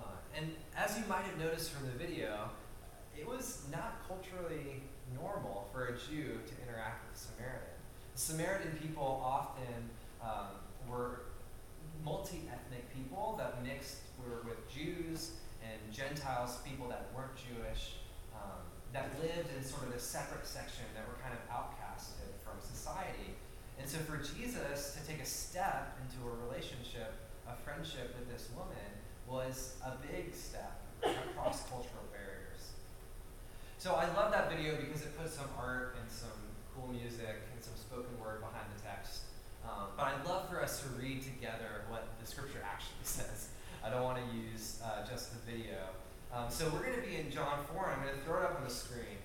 Uh, 0.00 0.36
and 0.36 0.50
as 0.76 0.98
you 0.98 1.04
might 1.08 1.22
have 1.22 1.38
noticed 1.38 1.70
from 1.70 1.86
the 1.86 1.92
video, 1.92 2.50
it 3.16 3.26
was 3.26 3.64
not 3.70 4.02
culturally 4.08 4.82
normal 5.14 5.68
for 5.72 5.86
a 5.86 5.92
Jew 5.92 6.40
to 6.46 6.54
interact 6.66 7.08
with 7.08 7.16
a 7.16 7.24
Samaritan. 7.24 7.76
Samaritan 8.14 8.78
people 8.82 9.22
often 9.24 9.90
um, 10.22 10.58
were 10.88 11.22
multi-ethnic 12.04 12.94
people 12.94 13.34
that 13.38 13.62
mixed 13.62 13.98
were 14.18 14.42
with 14.44 14.58
Jews 14.72 15.32
and 15.62 15.78
Gentiles, 15.92 16.58
people 16.66 16.88
that 16.88 17.08
weren't 17.14 17.36
Jewish, 17.36 18.00
um, 18.34 18.60
that 18.92 19.10
lived 19.20 19.48
in 19.56 19.62
sort 19.64 19.88
of 19.88 19.94
a 19.94 20.00
separate 20.00 20.46
section 20.46 20.84
that 20.94 21.06
were 21.06 21.20
kind 21.22 21.34
of 21.34 21.42
outcasted 21.52 22.32
from 22.42 22.58
society. 22.60 23.36
And 23.80 23.88
so 23.88 23.98
for 24.04 24.18
Jesus 24.18 24.94
to 24.94 25.06
take 25.08 25.22
a 25.22 25.26
step 25.26 25.96
into 26.04 26.20
a 26.28 26.46
relationship, 26.46 27.14
a 27.48 27.56
friendship 27.64 28.14
with 28.18 28.30
this 28.30 28.48
woman, 28.54 28.76
was 29.26 29.76
a 29.84 29.96
big 30.06 30.34
step 30.34 30.82
across 31.02 31.62
cultural 31.70 32.04
barriers. 32.12 32.76
So 33.78 33.94
I 33.94 34.04
love 34.12 34.32
that 34.32 34.54
video 34.54 34.76
because 34.76 35.00
it 35.00 35.16
puts 35.16 35.34
some 35.34 35.48
art 35.58 35.96
and 35.98 36.10
some 36.10 36.36
cool 36.76 36.92
music 36.92 37.40
and 37.54 37.64
some 37.64 37.72
spoken 37.76 38.12
word 38.20 38.40
behind 38.40 38.66
the 38.76 38.82
text. 38.82 39.22
Um, 39.64 39.88
but 39.96 40.08
I'd 40.08 40.26
love 40.26 40.50
for 40.50 40.62
us 40.62 40.82
to 40.82 40.88
read 41.00 41.22
together 41.22 41.88
what 41.88 42.08
the 42.20 42.26
scripture 42.26 42.60
actually 42.62 43.00
says. 43.04 43.48
I 43.82 43.88
don't 43.88 44.04
want 44.04 44.18
to 44.18 44.36
use 44.36 44.80
uh, 44.84 45.06
just 45.08 45.32
the 45.32 45.50
video. 45.50 45.88
Um, 46.34 46.50
so 46.50 46.68
we're 46.68 46.84
going 46.84 47.00
to 47.00 47.06
be 47.06 47.16
in 47.16 47.30
John 47.30 47.64
4. 47.72 47.96
I'm 47.96 48.04
going 48.04 48.14
to 48.14 48.20
throw 48.26 48.40
it 48.40 48.44
up 48.44 48.56
on 48.56 48.64
the 48.64 48.72
screen 48.72 49.16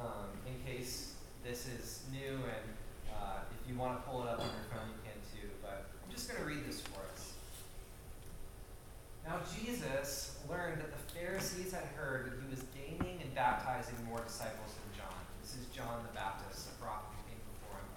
um, 0.00 0.32
in 0.46 0.56
case 0.64 1.12
this 1.44 1.68
is 1.68 2.04
new, 2.10 2.34
and 2.34 2.64
uh, 3.12 3.44
if 3.50 3.62
you 3.68 3.78
want 3.78 3.96
to 3.96 4.02
pull 4.08 4.22
it 4.22 4.28
up 4.28 4.40
on 4.40 4.48
your 4.48 4.68
phone, 4.70 4.88
you 4.88 5.00
can 5.04 5.18
too. 5.32 5.48
But 5.62 5.86
I'm 6.04 6.12
just 6.12 6.28
going 6.28 6.40
to 6.40 6.46
read 6.46 6.66
this 6.66 6.80
for 6.80 7.00
us. 7.12 7.32
Now, 9.26 9.40
Jesus 9.60 10.38
learned 10.48 10.80
that 10.80 10.88
the 10.88 11.04
Pharisees 11.12 11.72
had 11.72 11.84
heard 11.96 12.32
that 12.32 12.36
he 12.40 12.48
was 12.48 12.64
gaining 12.72 13.20
and 13.20 13.34
baptizing 13.34 13.96
more 14.08 14.20
disciples 14.24 14.72
than 14.72 15.04
John. 15.04 15.20
This 15.42 15.56
is 15.56 15.66
John 15.74 16.00
the 16.08 16.14
Baptist, 16.16 16.72
the 16.72 16.76
prophet 16.80 17.12
who 17.12 17.20
came 17.28 17.42
before 17.52 17.76
him. 17.76 17.90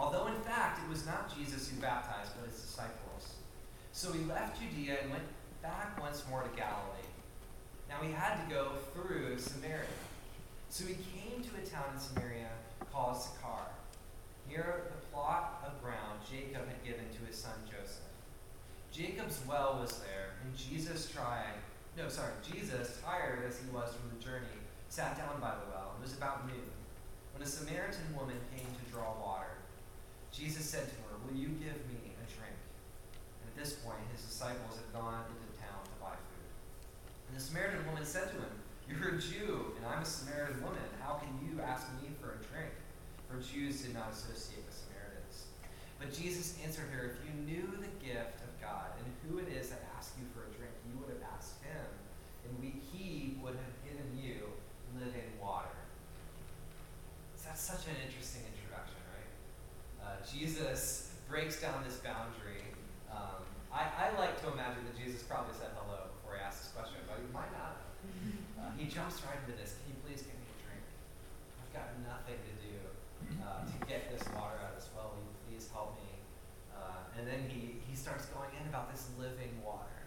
Although, 0.00 0.32
in 0.32 0.40
fact, 0.48 0.80
it 0.80 0.88
was 0.88 1.04
not 1.04 1.28
Jesus 1.28 1.68
who 1.68 1.80
baptized, 1.80 2.32
but 2.40 2.48
his 2.48 2.60
disciples. 2.60 3.36
So 3.92 4.12
he 4.12 4.24
left 4.24 4.60
Judea 4.60 4.98
and 5.02 5.10
went 5.10 5.28
back 5.62 6.00
once 6.00 6.24
more 6.30 6.42
to 6.42 6.48
Galilee. 6.56 7.08
Now 7.88 8.00
he 8.02 8.12
had 8.12 8.42
to 8.44 8.54
go 8.54 8.72
through 8.92 9.38
Samaria. 9.38 9.84
So 10.68 10.84
he 10.84 10.94
came 10.94 11.42
to 11.42 11.50
a 11.56 11.64
town 11.64 11.84
in 11.94 12.00
Samaria 12.00 12.50
called 12.92 13.16
Sychar, 13.16 13.68
near 14.48 14.90
the 14.90 15.06
plot 15.12 15.62
of 15.66 15.82
ground 15.82 16.20
Jacob 16.28 16.66
had 16.66 16.84
given 16.84 17.06
to 17.12 17.26
his 17.26 17.36
son 17.36 17.56
Joseph. 17.64 18.06
Jacob's 18.92 19.40
well 19.48 19.78
was 19.80 19.98
there, 19.98 20.40
and 20.42 20.56
Jesus 20.56 21.10
tried, 21.10 21.60
no, 21.96 22.08
sorry, 22.08 22.32
Jesus, 22.44 23.00
tired 23.00 23.44
as 23.48 23.56
he 23.56 23.68
was 23.72 23.92
from 23.96 24.12
the 24.12 24.20
journey, 24.22 24.60
sat 24.88 25.16
down 25.16 25.40
by 25.40 25.56
the 25.56 25.68
well. 25.72 25.96
It 25.96 26.02
was 26.04 26.12
about 26.12 26.46
noon, 26.46 26.68
when 27.32 27.40
a 27.42 27.48
Samaritan 27.48 28.12
woman 28.12 28.36
came 28.52 28.68
to 28.68 28.84
draw 28.92 29.16
water. 29.16 29.56
Jesus 30.28 30.64
said 30.64 30.84
to 30.84 30.96
her, 31.08 31.16
Will 31.24 31.36
you 31.36 31.48
give 31.56 31.80
me 31.88 32.12
a 32.20 32.24
drink? 32.28 32.52
And 33.40 33.48
at 33.48 33.56
this 33.56 33.80
point, 33.80 34.04
his 34.12 34.20
disciples 34.20 34.76
had 34.76 34.88
gone 34.92 35.24
into 35.24 35.48
town 35.56 35.80
to 35.84 35.96
buy 35.96 36.12
food. 36.12 36.52
And 37.28 37.36
the 37.36 37.40
Samaritan 37.40 37.80
woman 37.88 38.04
said 38.04 38.28
to 38.32 38.36
him, 38.44 38.54
You're 38.84 39.16
a 39.16 39.20
Jew, 39.20 39.72
and 39.80 39.88
I'm 39.88 40.04
a 40.04 40.08
Samaritan 40.08 40.60
woman. 40.60 40.84
How 41.00 41.16
can 41.16 41.32
you 41.40 41.64
ask 41.64 41.88
me 42.00 42.12
for 42.20 42.36
a 42.36 42.38
drink? 42.52 42.72
For 43.26 43.42
Jews 43.42 43.82
did 43.82 43.94
not 43.94 44.14
associate 44.14 44.62
with 44.62 44.74
Samaritans. 44.74 45.50
But 45.98 46.14
Jesus 46.14 46.54
answered 46.62 46.88
her, 46.94 47.10
If 47.10 47.18
you 47.26 47.34
knew 47.42 47.66
the 47.82 47.90
gift 47.98 48.38
of 48.46 48.52
God 48.62 48.94
and 49.02 49.06
who 49.26 49.42
it 49.42 49.50
is 49.50 49.70
that 49.74 49.82
asks 49.98 50.14
you 50.18 50.26
for 50.30 50.46
a 50.46 50.50
drink, 50.54 50.72
you 50.86 50.94
would 51.02 51.10
have 51.10 51.24
asked 51.34 51.58
him, 51.66 51.86
and 52.46 52.52
we, 52.62 52.78
he 52.94 53.34
would 53.42 53.58
have 53.58 53.76
given 53.82 54.06
you 54.14 54.46
living 54.94 55.26
water. 55.42 55.74
So 57.34 57.50
that's 57.50 57.62
such 57.62 57.90
an 57.90 57.98
interesting 58.06 58.46
introduction, 58.54 58.98
right? 59.10 59.30
Uh, 60.00 60.16
Jesus 60.22 61.12
breaks 61.28 61.60
down 61.60 61.82
this 61.82 61.98
boundary. 61.98 62.62
Um, 63.10 63.42
I, 63.74 64.08
I, 64.08 64.14
like 64.18 64.38
to 64.46 64.52
imagine 64.54 64.86
that 64.86 64.96
Jesus 64.96 65.22
probably 65.26 65.52
said 65.58 65.74
hello 65.74 66.08
before 66.16 66.38
he 66.38 66.40
asked 66.40 66.62
this 66.62 66.72
question, 66.72 67.02
but 67.10 67.18
he 67.18 67.28
might 67.34 67.50
not. 67.52 67.82
Uh, 68.56 68.70
he 68.78 68.86
jumps 68.86 69.20
right 69.26 69.36
into 69.42 69.54
this. 69.58 69.76
Can 69.82 69.94
you 69.94 69.98
please 70.06 70.22
give 70.22 70.36
me 70.38 70.46
a 70.46 70.58
drink? 70.62 70.84
I've 71.60 71.72
got 71.74 71.88
nothing 72.06 72.38
to 72.38 72.54
do 72.62 72.76
uh, 73.42 73.66
to 73.66 73.76
get 73.86 74.10
this 74.10 74.22
water 74.34 74.58
out 74.62 74.74
of 74.74 74.78
this 74.78 74.88
well. 74.94 75.14
Will 75.14 75.22
you 75.22 75.34
please 75.46 75.66
help 75.70 75.98
me? 75.98 76.10
Uh, 76.74 77.05
and 77.18 77.26
then 77.26 77.48
he, 77.48 77.80
he 77.88 77.96
starts 77.96 78.26
going 78.26 78.50
in 78.60 78.68
about 78.68 78.92
this 78.92 79.08
living 79.18 79.56
water. 79.64 80.04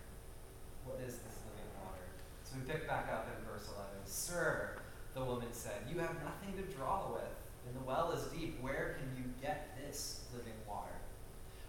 What 0.85 1.01
is 1.01 1.17
this 1.17 1.35
living 1.49 1.69
water? 1.81 2.05
So 2.45 2.55
we 2.57 2.69
pick 2.69 2.87
back 2.87 3.09
up 3.11 3.27
in 3.33 3.45
verse 3.45 3.67
11. 3.73 3.89
Sir, 4.05 4.77
The 5.13 5.25
woman 5.25 5.49
said, 5.51 5.89
You 5.89 5.99
have 5.99 6.15
nothing 6.21 6.53
to 6.57 6.65
draw 6.73 7.11
with, 7.11 7.33
and 7.65 7.73
the 7.75 7.85
well 7.85 8.11
is 8.11 8.29
deep. 8.31 8.61
Where 8.61 8.97
can 8.97 9.09
you 9.17 9.25
get 9.41 9.75
this 9.81 10.25
living 10.33 10.57
water? 10.67 10.93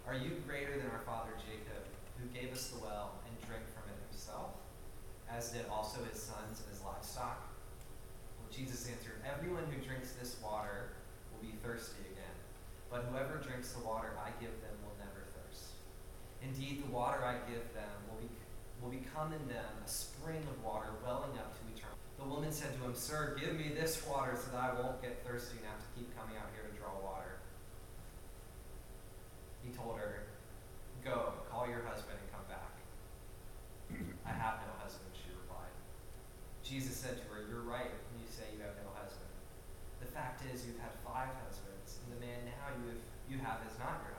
Are 0.06 0.14
you 0.14 0.42
greater 0.46 0.76
than 0.76 0.90
our 0.92 1.04
father 1.06 1.32
Jacob, 1.40 1.84
who 2.20 2.28
gave 2.36 2.52
us 2.52 2.68
the 2.68 2.80
well 2.84 3.16
and 3.24 3.32
drank 3.48 3.64
from 3.72 3.88
it 3.88 3.96
himself, 4.10 4.52
as 5.30 5.50
did 5.52 5.64
also 5.70 6.04
his 6.04 6.20
sons 6.20 6.60
and 6.60 6.68
his 6.68 6.84
livestock? 6.84 7.48
Well, 8.38 8.48
Jesus 8.52 8.88
answered, 8.88 9.20
Everyone 9.24 9.64
who 9.72 9.80
drinks 9.80 10.12
this 10.12 10.36
water 10.42 10.92
will 11.32 11.40
be 11.40 11.54
thirsty 11.64 12.04
again, 12.12 12.36
but 12.90 13.08
whoever 13.08 13.40
drinks 13.40 13.72
the 13.72 13.84
water 13.84 14.12
I 14.20 14.30
give 14.40 14.52
them 14.60 14.76
will 14.84 14.96
never. 14.98 15.19
Indeed, 16.42 16.82
the 16.84 16.90
water 16.90 17.20
I 17.24 17.36
give 17.50 17.68
them 17.76 17.92
will, 18.08 18.20
be, 18.20 18.28
will 18.80 18.90
become 18.90 19.32
in 19.32 19.44
them 19.48 19.72
a 19.84 19.88
spring 19.88 20.40
of 20.48 20.56
water 20.64 20.88
welling 21.04 21.36
up 21.36 21.52
to 21.56 21.62
eternity. 21.68 22.00
The 22.16 22.28
woman 22.28 22.52
said 22.52 22.76
to 22.76 22.80
him, 22.84 22.94
Sir, 22.94 23.36
give 23.40 23.56
me 23.56 23.72
this 23.72 24.04
water 24.08 24.36
so 24.36 24.52
that 24.52 24.60
I 24.60 24.70
won't 24.76 25.00
get 25.00 25.24
thirsty 25.24 25.60
and 25.60 25.66
have 25.68 25.80
to 25.80 25.90
keep 25.96 26.08
coming 26.16 26.36
out 26.36 26.48
here 26.52 26.64
to 26.64 26.72
draw 26.76 26.92
water. 27.00 27.40
He 29.64 29.72
told 29.72 30.00
her, 30.00 30.24
Go, 31.04 31.32
call 31.48 31.64
your 31.64 31.80
husband 31.84 32.20
and 32.20 32.28
come 32.28 32.44
back. 32.48 32.72
I 34.28 34.32
have 34.36 34.60
no 34.68 34.72
husband, 34.84 35.08
she 35.16 35.32
replied. 35.32 35.72
Jesus 36.60 36.96
said 36.96 37.16
to 37.20 37.24
her, 37.32 37.48
You're 37.48 37.64
right 37.64 37.88
when 37.88 38.16
you 38.20 38.28
say 38.28 38.48
you 38.52 38.60
have 38.64 38.76
no 38.84 38.92
husband. 38.96 39.32
The 40.00 40.08
fact 40.08 40.44
is, 40.48 40.64
you've 40.64 40.80
had 40.80 40.92
five 41.04 41.32
husbands, 41.44 42.00
and 42.04 42.16
the 42.16 42.20
man 42.20 42.48
now 42.48 42.68
you 42.80 42.92
have, 42.92 43.04
you 43.28 43.36
have 43.40 43.60
is 43.64 43.76
not 43.80 44.00
your. 44.04 44.09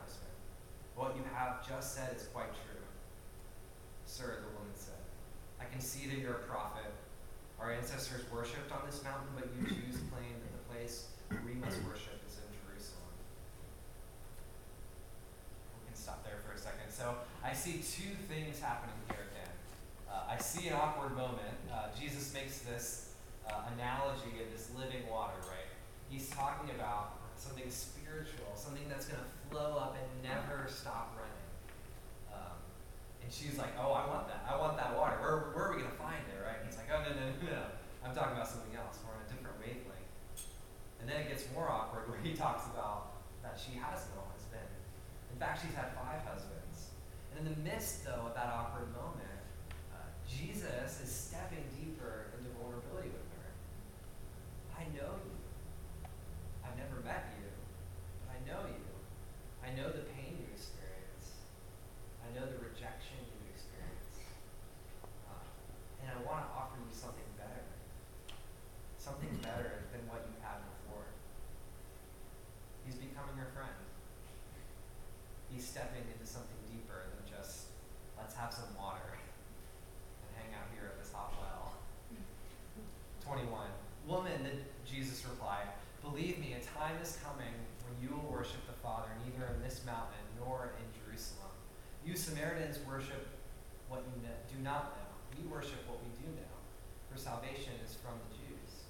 What 1.02 1.18
you 1.18 1.26
have 1.34 1.68
just 1.68 1.98
said 1.98 2.14
is 2.16 2.30
quite 2.30 2.54
true. 2.54 2.78
Sir, 4.06 4.38
the 4.46 4.54
woman 4.54 4.70
said, 4.78 5.02
I 5.58 5.66
can 5.66 5.82
see 5.82 6.06
that 6.06 6.22
you're 6.22 6.46
a 6.46 6.46
prophet. 6.46 6.94
Our 7.60 7.74
ancestors 7.74 8.22
worshipped 8.30 8.72
on 8.72 8.86
this 8.86 9.02
mountain, 9.04 9.34
but 9.34 9.50
you 9.50 9.66
Jews 9.66 9.98
claim 10.14 10.30
that 10.30 10.54
the 10.54 10.64
place 10.70 11.10
we 11.42 11.58
must 11.58 11.82
worship 11.90 12.22
is 12.30 12.38
in 12.38 12.54
Jerusalem. 12.54 13.10
We 15.74 15.90
can 15.90 15.98
stop 15.98 16.22
there 16.22 16.38
for 16.46 16.54
a 16.54 16.62
second. 16.62 16.94
So 16.94 17.18
I 17.44 17.54
see 17.58 17.82
two 17.82 18.14
things 18.30 18.62
happening 18.62 19.02
here 19.10 19.26
again. 19.34 19.54
Uh, 20.06 20.30
I 20.30 20.38
see 20.38 20.68
an 20.68 20.78
awkward 20.78 21.18
moment. 21.18 21.58
Uh, 21.74 21.90
Jesus 22.00 22.32
makes 22.32 22.60
this 22.60 23.18
uh, 23.50 23.74
analogy 23.74 24.38
of 24.38 24.54
this 24.54 24.70
living 24.78 25.10
water, 25.10 25.42
right? 25.50 25.66
He's 26.12 26.30
talking 26.30 26.70
about 26.78 27.21
something 27.42 27.66
spiritual, 27.74 28.54
something 28.54 28.86
that's 28.86 29.10
going 29.10 29.18
to 29.18 29.30
flow 29.50 29.82
up 29.82 29.98
and 29.98 30.06
never 30.22 30.70
stop 30.70 31.18
running. 31.18 31.50
Um, 32.30 32.54
and 33.26 33.34
she's 33.34 33.58
like, 33.58 33.74
"Oh, 33.82 33.98
I 33.98 34.06
want 34.06 34.30
that. 34.30 34.46
I 34.46 34.54
want 34.62 34.78
that 34.78 34.94
water. 34.94 35.18
Where, 35.18 35.50
where 35.58 35.66
are 35.66 35.74
we 35.74 35.82
going 35.82 35.90
to 35.90 35.98
find 35.98 36.22
it?" 36.30 36.38
Right? 36.38 36.62
And 36.62 36.70
he's 36.70 36.78
like, 36.78 36.94
"Oh, 36.94 37.02
no, 37.02 37.10
no, 37.18 37.26
no, 37.26 37.50
no. 37.50 37.64
I'm 38.06 38.14
talking 38.14 38.38
about 38.38 38.46
something 38.46 38.78
else. 38.78 39.02
We're 39.02 39.18
on 39.18 39.26
a 39.26 39.30
different 39.34 39.58
wavelength." 39.58 40.14
And 41.02 41.10
then 41.10 41.26
it 41.26 41.34
gets 41.34 41.50
more 41.58 41.66
awkward 41.66 42.06
where 42.14 42.22
he 42.22 42.38
talks 42.38 42.70
about 42.70 43.18
that 43.42 43.58
she 43.58 43.74
has 43.82 44.06
no 44.14 44.22
husband. 44.30 44.70
In 45.34 45.38
fact, 45.42 45.66
she's 45.66 45.74
had 45.74 45.98
five 45.98 46.22
husbands. 46.22 46.94
And 47.34 47.42
in 47.42 47.46
the 47.50 47.58
midst, 47.66 48.06
though, 48.06 48.30
of 48.30 48.38
that 48.38 48.54
awkward 48.54 48.94
moment, 48.94 49.42
uh, 49.90 50.06
Jesus 50.30 51.02
is 51.02 51.10
stepping 51.10 51.66
deeper 51.74 52.30
into 52.38 52.54
vulnerability 52.62 53.10
with 53.10 53.26
her. 53.42 53.50
I 54.78 54.86
know 54.94 55.18
you. 55.26 55.42
I've 56.72 56.80
never 56.80 57.04
met 57.04 57.36
you, 57.36 57.52
but 58.24 58.32
I 58.32 58.40
know 58.48 58.64
you. 58.64 58.88
I 59.60 59.76
know 59.76 59.92
the 59.92 60.08
pain 60.16 60.40
you 60.40 60.48
experience. 60.56 61.44
I 62.24 62.32
know 62.32 62.48
the 62.48 62.64
rejection 62.64 63.20
you 63.28 63.44
experience. 63.52 64.24
Uh, 65.28 65.44
and 66.00 66.16
I 66.16 66.18
want 66.24 66.48
to 66.48 66.50
offer 66.56 66.80
you 66.80 66.96
something 66.96 67.28
better. 67.36 67.68
Something 68.96 69.36
better 69.44 69.84
than 69.92 70.08
what 70.08 70.24
you 70.32 70.40
had 70.40 70.64
before. 70.64 71.12
He's 72.88 72.96
becoming 72.96 73.36
your 73.36 73.52
friend. 73.52 73.76
He's 75.51 75.51
stepping 75.62 76.02
into 76.10 76.26
something 76.26 76.58
deeper 76.66 77.06
than 77.14 77.24
just, 77.30 77.70
let's 78.18 78.34
have 78.34 78.50
some 78.50 78.74
water 78.74 79.06
and 80.26 80.30
hang 80.42 80.50
out 80.58 80.66
here 80.74 80.90
at 80.90 80.98
this 80.98 81.14
hot 81.14 81.38
well. 81.38 81.78
21. 83.22 83.48
Woman, 84.10 84.42
Jesus 84.82 85.22
replied, 85.30 85.70
Believe 86.02 86.42
me, 86.42 86.58
a 86.58 86.62
time 86.66 86.98
is 86.98 87.22
coming 87.22 87.54
when 87.86 87.94
you 88.02 88.10
will 88.10 88.26
worship 88.26 88.66
the 88.66 88.76
Father 88.82 89.14
neither 89.22 89.46
in 89.54 89.62
this 89.62 89.86
mountain 89.86 90.26
nor 90.42 90.74
in 90.82 90.88
Jerusalem. 90.98 91.54
You 92.02 92.18
Samaritans 92.18 92.82
worship 92.90 93.30
what 93.86 94.02
you 94.10 94.26
know, 94.26 94.34
do 94.50 94.58
not 94.66 94.98
know. 94.98 95.10
We 95.38 95.46
worship 95.46 95.86
what 95.86 96.02
we 96.02 96.10
do 96.18 96.26
know, 96.34 96.56
for 97.06 97.22
salvation 97.22 97.78
is 97.86 97.94
from 98.02 98.18
the 98.26 98.42
Jews. 98.42 98.90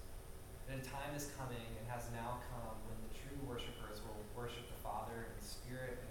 And 0.71 0.79
a 0.79 0.83
time 0.87 1.11
is 1.11 1.35
coming 1.35 1.67
and 1.75 1.83
has 1.91 2.07
now 2.15 2.39
come 2.47 2.79
when 2.87 2.95
the 3.03 3.11
true 3.11 3.35
worshipers 3.43 3.99
will 4.07 4.23
worship 4.31 4.63
the 4.71 4.79
Father 4.79 5.27
in 5.27 5.35
spirit 5.43 5.99
and. 5.99 6.10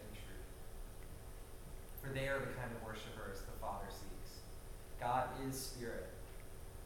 For 2.02 2.08
they 2.12 2.28
are 2.28 2.40
the 2.40 2.52
kind 2.56 2.72
of 2.72 2.80
worshipers 2.82 3.44
the 3.44 3.56
Father 3.60 3.86
seeks. 3.92 4.40
God 4.98 5.28
is 5.46 5.54
spirit, 5.54 6.08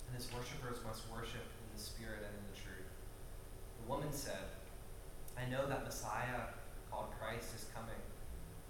and 0.06 0.14
his 0.14 0.26
worshipers 0.34 0.82
must 0.86 1.06
worship 1.10 1.42
in 1.42 1.66
the 1.74 1.80
spirit 1.80 2.22
and 2.26 2.34
in 2.34 2.44
the 2.50 2.58
truth. 2.58 2.90
The 3.82 3.90
woman 3.90 4.12
said, 4.12 4.50
I 5.38 5.46
know 5.50 5.66
that 5.66 5.84
Messiah, 5.84 6.54
called 6.90 7.10
Christ, 7.18 7.54
is 7.54 7.66
coming. 7.74 7.98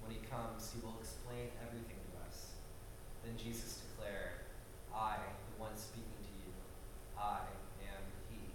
When 0.00 0.12
he 0.12 0.20
comes, 0.28 0.72
he 0.72 0.84
will 0.84 0.96
explain 1.00 1.48
everything 1.64 1.96
to 1.96 2.12
us. 2.28 2.56
Then 3.24 3.36
Jesus 3.40 3.80
declared, 3.84 4.44
I, 4.92 5.16
the 5.16 5.56
one 5.60 5.76
speaking 5.76 6.12
to 6.20 6.32
you, 6.44 6.52
I 7.16 7.40
am 7.88 8.04
he. 8.28 8.52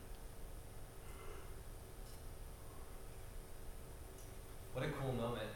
What 4.73 4.86
a 4.86 4.91
cool 4.93 5.13
moment. 5.13 5.49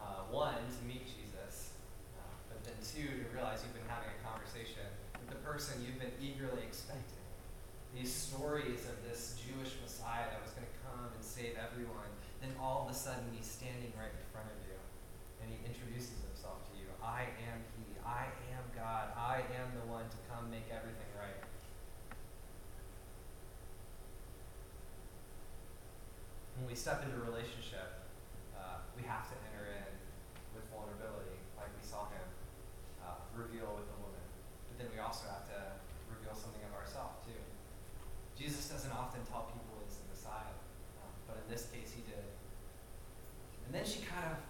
Uh, 0.00 0.28
one, 0.32 0.60
to 0.60 0.80
meet 0.84 1.04
Jesus, 1.04 1.76
uh, 2.16 2.24
but 2.48 2.60
then 2.64 2.76
two, 2.84 3.04
to 3.04 3.26
realize 3.32 3.64
you've 3.64 3.76
been 3.76 3.88
having 3.88 4.12
a 4.12 4.20
conversation 4.20 4.84
with 5.20 5.32
the 5.32 5.40
person 5.54 5.86
you've 5.86 6.02
been 6.02 6.10
eagerly 6.18 6.66
expecting. 6.66 7.22
These 7.94 8.10
stories 8.10 8.90
of 8.90 8.98
this 9.06 9.38
Jewish 9.38 9.78
Messiah 9.78 10.26
that 10.26 10.42
was 10.42 10.50
going 10.50 10.66
to 10.66 10.78
come 10.82 11.14
and 11.14 11.22
save 11.22 11.54
everyone, 11.54 12.10
then 12.42 12.50
all 12.58 12.82
of 12.82 12.90
a 12.90 12.96
sudden 12.98 13.22
he's 13.30 13.46
standing 13.46 13.94
right 13.94 14.10
in 14.10 14.24
front 14.34 14.50
of 14.50 14.58
you 14.66 14.74
and 15.38 15.46
he 15.54 15.62
introduces 15.62 16.26
himself 16.26 16.66
to 16.66 16.74
you. 16.74 16.90
I 16.98 17.30
am 17.46 17.62
he. 17.78 17.86
I 18.02 18.34
am 18.50 18.66
God. 18.74 19.14
I 19.14 19.46
am 19.54 19.70
the 19.78 19.86
one 19.86 20.02
to 20.10 20.18
come 20.26 20.50
make 20.50 20.66
everything 20.74 21.06
right. 21.14 21.38
When 26.58 26.66
we 26.66 26.74
step 26.74 27.06
into 27.06 27.14
a 27.14 27.30
relationship, 27.30 28.10
uh, 28.58 28.82
we 28.98 29.06
have 29.06 29.30
to 29.30 29.38
enter 29.54 29.70
in 29.70 29.86
with 30.50 30.66
vulnerability, 30.74 31.38
like 31.54 31.70
we 31.78 31.84
saw 31.86 32.10
him 32.10 32.26
uh, 33.06 33.22
reveal 33.38 33.70
with. 33.78 33.93
But 34.74 34.82
then 34.82 34.90
we 34.90 34.98
also 34.98 35.30
have 35.30 35.46
to 35.54 35.78
reveal 36.10 36.34
something 36.34 36.66
of 36.66 36.74
ourselves, 36.74 37.22
too. 37.22 37.38
Jesus 38.34 38.66
doesn't 38.66 38.90
often 38.90 39.22
tell 39.30 39.46
people 39.54 39.78
he's 39.86 40.02
the 40.02 40.10
Messiah, 40.10 40.50
um, 40.98 41.14
but 41.30 41.38
in 41.38 41.46
this 41.46 41.70
case 41.70 41.94
he 41.94 42.02
did. 42.02 42.26
And 43.66 43.70
then 43.70 43.86
she 43.86 44.02
kind 44.02 44.26
of 44.34 44.42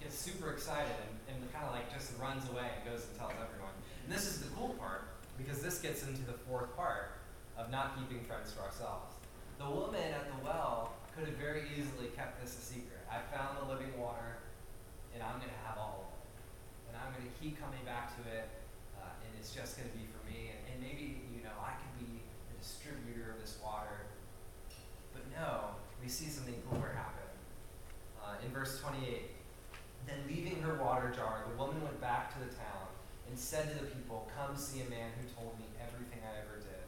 gets 0.00 0.16
super 0.16 0.56
excited 0.56 0.96
and, 1.28 1.36
and 1.36 1.52
kind 1.52 1.68
of 1.68 1.76
like 1.76 1.92
just 1.92 2.16
runs 2.16 2.48
away 2.48 2.64
and 2.64 2.80
goes 2.88 3.04
and 3.04 3.12
tells 3.20 3.36
everyone. 3.36 3.76
And 4.02 4.08
this 4.08 4.24
is 4.24 4.40
the 4.40 4.48
cool 4.56 4.72
part, 4.80 5.12
because 5.36 5.60
this 5.60 5.84
gets 5.84 6.02
into 6.08 6.24
the 6.24 6.40
fourth 6.48 6.72
part 6.72 7.20
of 7.60 7.68
not 7.68 8.00
keeping 8.00 8.24
friends 8.24 8.56
to 8.56 8.64
ourselves. 8.64 9.12
The 9.60 9.68
woman 9.68 10.08
at 10.16 10.32
the 10.32 10.40
well 10.40 10.96
could 11.12 11.28
have 11.28 11.36
very 11.36 11.68
easily 11.76 12.08
kept 12.16 12.40
this 12.40 12.56
a 12.56 12.64
secret. 12.64 13.04
I 13.12 13.20
found 13.28 13.60
the 13.60 13.68
living 13.68 13.92
water, 14.00 14.40
and 15.12 15.22
I'm 15.22 15.36
going 15.36 15.52
to 15.52 15.62
have 15.68 15.76
all 15.76 16.08
of 16.08 16.16
it. 16.16 16.24
And 16.88 16.96
I'm 16.96 17.12
going 17.12 17.28
to 17.28 17.36
keep 17.36 17.60
coming 17.60 17.84
back 17.84 18.16
to 18.16 18.24
it, 18.32 18.48
it's 19.42 19.50
just 19.50 19.74
going 19.74 19.90
to 19.90 19.96
be 19.98 20.06
for 20.06 20.22
me. 20.30 20.54
And, 20.54 20.62
and 20.70 20.76
maybe, 20.78 21.18
you 21.34 21.42
know, 21.42 21.50
I 21.58 21.74
could 21.74 21.98
be 21.98 22.22
the 22.46 22.54
distributor 22.62 23.34
of 23.34 23.42
this 23.42 23.58
water. 23.58 24.06
But 25.10 25.26
no, 25.34 25.74
we 25.98 26.06
see 26.06 26.30
something 26.30 26.54
cooler 26.70 26.94
happen. 26.94 27.26
Uh, 28.22 28.38
in 28.46 28.54
verse 28.54 28.78
28, 28.78 29.34
then 30.06 30.22
leaving 30.30 30.62
her 30.62 30.78
water 30.78 31.10
jar, 31.10 31.42
the 31.50 31.58
woman 31.58 31.82
went 31.82 31.98
back 31.98 32.30
to 32.30 32.38
the 32.38 32.54
town 32.54 32.86
and 33.26 33.34
said 33.34 33.66
to 33.66 33.82
the 33.82 33.90
people, 33.90 34.30
Come 34.30 34.54
see 34.54 34.86
a 34.86 34.86
man 34.86 35.10
who 35.18 35.26
told 35.34 35.58
me 35.58 35.66
everything 35.82 36.22
I 36.22 36.38
ever 36.46 36.62
did. 36.62 36.86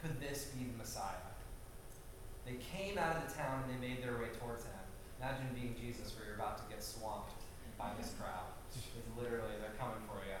Could 0.00 0.16
this 0.24 0.56
be 0.56 0.72
the 0.72 0.78
Messiah? 0.80 1.28
They 2.48 2.56
came 2.64 2.96
out 2.96 3.20
of 3.20 3.28
the 3.28 3.32
town 3.36 3.60
and 3.60 3.76
they 3.76 3.76
made 3.76 4.00
their 4.00 4.16
way 4.16 4.32
towards 4.40 4.64
him. 4.64 4.80
Imagine 5.20 5.52
being 5.52 5.76
Jesus 5.76 6.16
where 6.16 6.24
you're 6.24 6.40
about 6.40 6.56
to 6.64 6.66
get 6.72 6.80
swamped 6.80 7.36
by 7.76 7.92
this 8.00 8.16
crowd. 8.16 8.56
It's 8.72 8.88
literally, 9.20 9.60
they're 9.60 9.76
coming 9.76 10.00
for 10.08 10.24
you. 10.24 10.40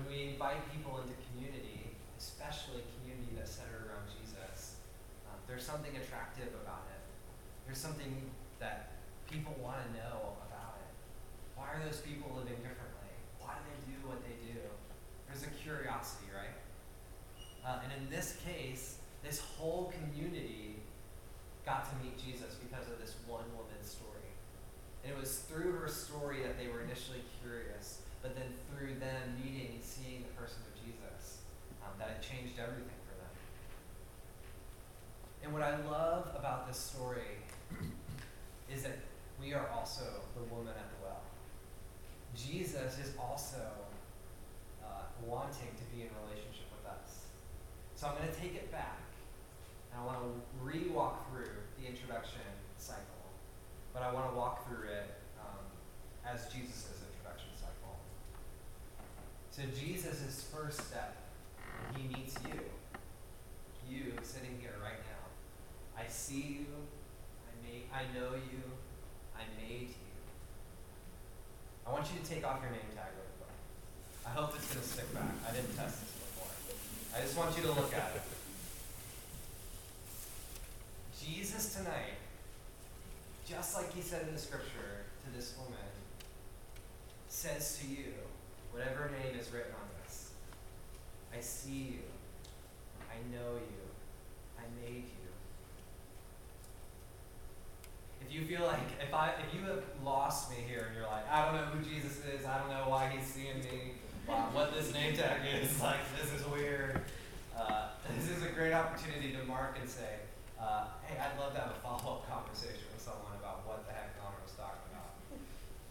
When 0.00 0.16
we 0.16 0.32
invite 0.32 0.64
people 0.72 0.96
into 0.96 1.12
community, 1.28 1.92
especially 2.16 2.80
community 2.96 3.36
that's 3.36 3.52
centered 3.52 3.84
around 3.84 4.08
Jesus, 4.08 4.80
um, 5.28 5.36
there's 5.44 5.60
something 5.60 5.92
attractive 5.92 6.48
about 6.64 6.88
it. 6.88 7.04
There's 7.68 7.76
something 7.76 8.32
that 8.64 8.96
people 9.28 9.52
want 9.60 9.76
to 9.84 9.88
know 9.92 10.40
about 10.48 10.80
it. 10.80 10.92
Why 11.52 11.76
are 11.76 11.84
those 11.84 12.00
people 12.00 12.32
living 12.32 12.56
differently? 12.64 13.12
Why 13.44 13.60
do 13.60 13.62
they 13.68 13.92
do 13.92 14.08
what 14.08 14.24
they 14.24 14.40
do? 14.48 14.64
There's 15.28 15.44
a 15.44 15.52
curiosity, 15.60 16.32
right? 16.32 16.56
Uh, 17.60 17.84
and 17.84 17.92
in 17.92 18.08
this 18.08 18.40
case, 18.40 19.04
this 19.20 19.44
whole 19.60 19.92
community 19.92 20.80
got 21.68 21.84
to 21.92 21.94
meet 22.00 22.16
Jesus 22.16 22.56
because 22.56 22.88
of 22.88 22.96
this 22.96 23.20
one 23.28 23.44
woman's 23.52 23.92
story. 23.92 24.32
And 25.04 25.12
it 25.12 25.20
was 25.20 25.44
through 25.44 25.76
her 25.76 25.88
story 25.88 26.40
that 26.40 26.56
they 26.56 26.72
were 26.72 26.80
initially 26.80 27.20
curious, 27.44 28.00
but 28.22 28.36
then 28.36 28.52
through 28.68 28.98
them 29.00 29.36
meeting 29.42 29.74
and 29.74 29.82
seeing 29.82 30.22
the 30.22 30.34
person 30.40 30.60
of 30.68 30.74
Jesus, 30.84 31.38
um, 31.82 31.92
that 31.98 32.10
it 32.10 32.20
changed 32.20 32.58
everything 32.60 33.00
for 33.08 33.16
them. 33.16 33.32
And 35.42 35.52
what 35.52 35.62
I 35.62 35.76
love 35.88 36.28
about 36.36 36.68
this 36.68 36.76
story 36.76 37.40
is 38.72 38.82
that 38.82 38.98
we 39.40 39.54
are 39.54 39.68
also 39.68 40.04
the 40.36 40.44
woman 40.54 40.74
at 40.76 40.90
the 40.90 40.98
well. 41.02 41.22
Jesus 42.36 42.98
is 42.98 43.14
also 43.18 43.72
uh, 44.84 45.08
wanting 45.26 45.72
to 45.76 45.84
be 45.94 46.02
in 46.02 46.08
relationship 46.22 46.68
with 46.76 46.92
us. 46.92 47.26
So 47.96 48.06
I'm 48.06 48.16
going 48.16 48.28
to 48.28 48.38
take 48.38 48.54
it 48.54 48.70
back. 48.70 49.00
And 49.92 50.00
I 50.00 50.04
want 50.04 50.20
to 50.20 50.30
re-walk 50.62 51.28
through 51.30 51.50
the 51.80 51.88
introduction 51.88 52.44
cycle. 52.76 53.02
But 53.92 54.02
I 54.02 54.12
want 54.12 54.30
to 54.30 54.36
walk 54.36 54.68
through 54.68 54.88
it 54.88 55.10
um, 55.40 55.64
as 56.24 56.46
Jesus' 56.52 56.84
cycle. 56.84 56.99
So 59.50 59.62
Jesus' 59.78 60.46
first 60.54 60.80
step, 60.88 61.16
he 61.96 62.06
meets 62.08 62.34
you. 62.46 62.60
You 63.90 64.12
sitting 64.22 64.56
here 64.60 64.74
right 64.82 65.00
now. 65.10 66.00
I 66.00 66.06
see 66.08 66.60
you. 66.60 66.66
I, 67.44 67.52
may, 67.66 67.82
I 67.92 68.02
know 68.14 68.34
you. 68.34 68.62
I 69.36 69.42
made 69.60 69.88
you. 69.88 70.10
I 71.86 71.92
want 71.92 72.06
you 72.14 72.20
to 72.22 72.26
take 72.26 72.46
off 72.46 72.60
your 72.62 72.70
name 72.70 72.86
tag 72.94 73.10
really 73.18 73.34
quick. 73.42 73.58
I 74.24 74.30
hope 74.30 74.54
it's 74.54 74.72
going 74.72 74.80
to 74.80 74.88
stick 74.88 75.12
back. 75.12 75.34
I 75.48 75.52
didn't 75.52 75.74
test 75.76 76.00
this 76.00 76.10
before. 76.10 77.18
I 77.18 77.20
just 77.20 77.36
want 77.36 77.56
you 77.56 77.62
to 77.64 77.72
look 77.72 77.92
at 77.92 78.12
it. 78.14 78.22
Jesus 81.20 81.74
tonight, 81.74 82.14
just 83.46 83.76
like 83.76 83.92
he 83.92 84.00
said 84.00 84.28
in 84.28 84.34
the 84.34 84.40
scripture 84.40 85.04
to 85.24 85.36
this 85.36 85.54
woman, 85.58 85.90
says 87.28 87.78
to 87.80 87.88
you, 87.88 88.14
whatever 88.72 89.10
name 89.22 89.38
is 89.38 89.52
written 89.52 89.72
on 89.72 89.88
this, 90.02 90.30
I 91.36 91.40
see 91.40 91.98
you, 91.98 92.06
I 93.10 93.18
know 93.32 93.56
you, 93.56 93.82
I 94.58 94.62
made 94.82 95.04
you. 95.04 95.28
If 98.26 98.34
you 98.34 98.44
feel 98.44 98.66
like 98.66 98.80
if 99.00 99.12
I 99.12 99.32
if 99.46 99.54
you 99.54 99.66
have 99.66 99.82
lost 100.04 100.50
me 100.50 100.56
here 100.68 100.86
and 100.88 100.96
you're 100.96 101.06
like, 101.06 101.28
I 101.30 101.44
don't 101.44 101.54
know 101.56 101.66
who 101.72 101.82
Jesus 101.82 102.18
is, 102.24 102.46
I 102.46 102.58
don't 102.58 102.70
know 102.70 102.88
why 102.88 103.08
he's 103.08 103.26
seeing 103.26 103.58
me, 103.60 103.94
what 104.52 104.74
this 104.74 104.92
name 104.92 105.16
tag 105.16 105.40
is, 105.60 105.80
like 105.82 106.00
this 106.20 106.32
is 106.32 106.46
weird. 106.46 107.00
Uh, 107.56 107.88
this 108.16 108.30
is 108.30 108.42
a 108.42 108.48
great 108.48 108.72
opportunity 108.72 109.32
to 109.32 109.42
mark 109.44 109.76
and 109.80 109.88
say, 109.88 110.22
uh, 110.60 110.84
hey, 111.04 111.18
I'd 111.18 111.38
love 111.38 111.52
to 111.54 111.60
have 111.60 111.72
a 111.72 111.80
follow-up 111.84 112.28
conversation 112.28 112.88
with 112.92 113.02
someone 113.02 113.36
about 113.38 113.66
what 113.66 113.86
the 113.86 113.92
heck 113.92 114.16
Connor 114.16 114.40
was 114.44 114.54
talking 114.56 114.86
about. 114.92 115.12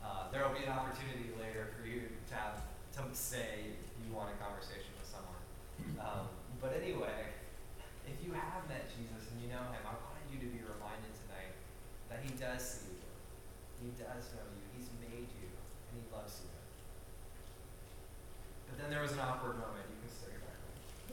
Uh, 0.01 0.31
there 0.31 0.41
will 0.41 0.55
be 0.55 0.65
an 0.65 0.73
opportunity 0.73 1.29
later 1.37 1.73
say 3.13 3.75
you 4.03 4.11
want 4.11 4.31
a 4.33 4.37
conversation 4.43 4.91
with 4.99 5.07
someone. 5.07 5.43
Um, 5.99 6.27
but 6.59 6.75
anyway, 6.75 7.31
if 8.03 8.19
you 8.19 8.35
have 8.35 8.67
met 8.67 8.91
Jesus 8.91 9.31
and 9.31 9.39
you 9.39 9.47
know 9.47 9.63
him, 9.71 9.83
I 9.87 9.95
wanted 10.03 10.27
you 10.27 10.39
to 10.43 10.49
be 10.51 10.59
reminded 10.59 11.13
tonight 11.23 11.55
that 12.11 12.19
he 12.25 12.35
does 12.35 12.59
see 12.59 12.99
you. 12.99 13.07
He 13.79 13.89
does 13.95 14.35
know 14.35 14.43
you. 14.51 14.63
He's 14.75 14.91
made 14.99 15.31
you, 15.39 15.47
and 15.47 15.93
he 15.95 16.03
loves 16.11 16.43
you. 16.43 16.51
But 18.67 18.75
then 18.83 18.91
there 18.91 19.01
was 19.01 19.15
an 19.15 19.23
awkward 19.23 19.55
moment. 19.55 19.87
You 19.87 19.97
can 20.03 20.11
it 20.35 20.43
back. 20.43 20.59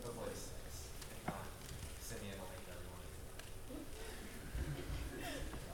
Hopefully 0.03 0.35
it 0.35 0.41
sticks. 0.41 0.91
If 1.13 1.21
not, 1.31 1.47
Simeon 2.03 2.35
will 2.43 2.51
make 2.51 2.67
everyone. 2.67 3.07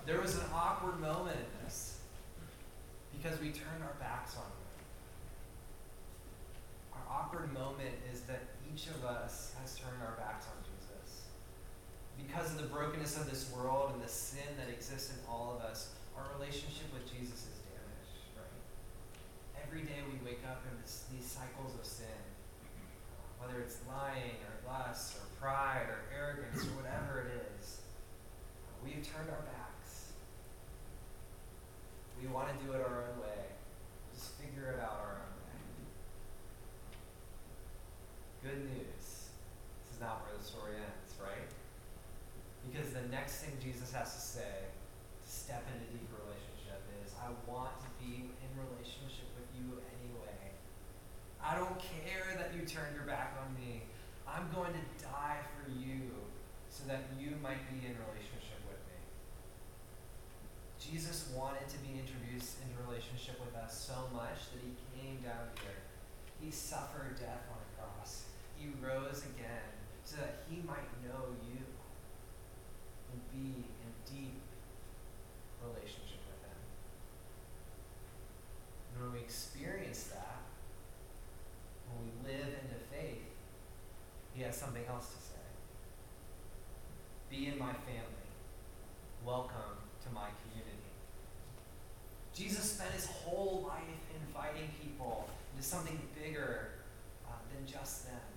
There 0.05 0.21
was 0.21 0.37
an 0.37 0.47
awkward 0.53 1.01
moment 1.01 1.41
in 1.41 1.51
this 1.65 2.05
because 3.17 3.41
we 3.41 3.55
turned 3.55 3.81
our 3.81 3.97
backs 3.97 4.37
on 4.37 4.45
him. 4.45 4.62
Awkward 7.33 7.55
moment 7.55 7.97
is 8.13 8.21
that 8.29 8.45
each 8.69 8.89
of 8.89 9.09
us 9.09 9.55
has 9.59 9.79
turned 9.79 10.05
our 10.05 10.21
backs 10.21 10.45
on 10.53 10.61
Jesus. 10.69 11.33
Because 12.21 12.53
of 12.53 12.61
the 12.61 12.69
brokenness 12.69 13.17
of 13.17 13.25
this 13.25 13.49
world 13.57 13.93
and 13.95 14.05
the 14.05 14.09
sin 14.09 14.45
that 14.61 14.69
exists 14.69 15.09
in 15.09 15.17
all 15.25 15.57
of 15.57 15.65
us, 15.65 15.97
our 16.13 16.29
relationship 16.37 16.93
with 16.93 17.09
Jesus 17.09 17.49
is 17.49 17.57
damaged, 17.73 18.37
right? 18.37 19.65
Every 19.65 19.81
day 19.81 20.05
we 20.05 20.21
wake 20.21 20.45
up 20.45 20.61
in 20.69 20.77
this, 20.83 21.09
these 21.09 21.25
cycles 21.25 21.73
of 21.73 21.87
sin, 21.89 22.21
whether 23.41 23.65
it's 23.65 23.79
lying 23.89 24.37
or 24.45 24.53
lust 24.69 25.17
or 25.17 25.25
pride 25.41 25.89
or 25.89 26.05
arrogance 26.13 26.69
or 26.69 26.85
whatever 26.85 27.33
it 27.33 27.49
is, 27.57 27.81
we've 28.85 29.01
turned 29.01 29.33
our 29.33 29.41
backs. 29.49 30.13
We 32.21 32.29
want 32.29 32.53
to 32.53 32.57
do 32.61 32.73
it 32.73 32.85
our 32.85 33.09
own 33.09 33.25
way. 33.25 33.57
Just 34.13 34.37
figure 34.37 34.69
it 34.77 34.85
out 34.85 35.01
our 35.01 35.17
own 35.17 35.33
way. 35.33 35.33
Good 38.43 38.67
news. 38.75 39.31
This 39.87 39.95
is 39.95 40.03
not 40.03 40.27
where 40.27 40.35
the 40.35 40.43
story 40.43 40.75
ends, 40.75 41.15
right? 41.23 41.47
Because 42.67 42.91
the 42.91 43.07
next 43.07 43.39
thing 43.39 43.55
Jesus 43.63 43.95
has 43.95 44.11
to 44.19 44.19
say 44.19 44.67
to 44.67 45.29
step 45.31 45.63
into 45.71 45.87
deeper 45.95 46.19
relationship 46.27 46.83
is, 47.07 47.15
I 47.23 47.31
want 47.47 47.79
to 47.87 47.91
be 48.03 48.27
in 48.35 48.51
relationship 48.59 49.31
with 49.39 49.47
you 49.55 49.79
anyway. 49.95 50.59
I 51.39 51.55
don't 51.55 51.79
care 51.79 52.35
that 52.35 52.51
you 52.51 52.67
turned 52.67 52.99
your 52.99 53.07
back 53.07 53.39
on 53.39 53.55
me. 53.55 53.87
I'm 54.27 54.51
going 54.51 54.75
to 54.75 54.85
die 54.99 55.39
for 55.55 55.71
you 55.71 56.11
so 56.67 56.83
that 56.91 57.15
you 57.15 57.39
might 57.39 57.63
be 57.71 57.87
in 57.87 57.95
relationship 57.95 58.59
with 58.67 58.83
me. 58.91 58.99
Jesus 60.83 61.31
wanted 61.31 61.71
to 61.71 61.79
be 61.79 61.95
introduced 61.95 62.59
into 62.59 62.75
relationship 62.91 63.39
with 63.39 63.55
us 63.55 63.71
so 63.71 64.11
much 64.11 64.51
that 64.51 64.59
he 64.59 64.75
came 64.99 65.23
down 65.23 65.47
here. 65.63 65.79
He 66.43 66.51
suffered 66.51 67.15
death 67.23 67.47
on 67.47 67.63
a 67.63 67.71
cross. 67.79 68.32
He 68.63 68.71
rose 68.81 69.25
again 69.35 69.75
so 70.05 70.19
that 70.19 70.45
he 70.49 70.63
might 70.63 70.87
know 71.03 71.35
you 71.43 71.59
and 73.11 73.19
be 73.35 73.67
in 73.83 73.91
deep 74.07 74.39
relationship 75.61 76.23
with 76.31 76.47
him. 76.47 76.63
And 78.95 79.03
when 79.03 79.13
we 79.15 79.19
experience 79.19 80.05
that, 80.15 80.43
when 81.91 82.07
we 82.07 82.31
live 82.31 82.55
into 82.63 82.79
faith, 82.95 83.35
he 84.33 84.43
has 84.43 84.55
something 84.55 84.85
else 84.89 85.09
to 85.09 85.21
say. 85.21 85.43
Be 87.31 87.49
in 87.49 87.59
my 87.59 87.73
family. 87.73 88.31
Welcome 89.27 89.83
to 90.07 90.15
my 90.15 90.29
community. 90.47 90.87
Jesus 92.33 92.75
spent 92.75 92.93
his 92.93 93.07
whole 93.07 93.67
life 93.67 93.83
inviting 94.25 94.69
people 94.81 95.29
into 95.53 95.67
something 95.67 95.99
bigger 96.15 96.69
uh, 97.27 97.33
than 97.53 97.67
just 97.67 98.07
them. 98.07 98.32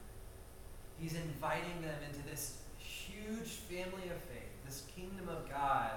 He's 0.99 1.15
inviting 1.15 1.81
them 1.81 1.97
into 2.10 2.25
this 2.27 2.58
huge 2.77 3.60
family 3.69 4.10
of 4.10 4.17
faith, 4.31 4.51
this 4.65 4.84
kingdom 4.95 5.29
of 5.29 5.49
God 5.49 5.91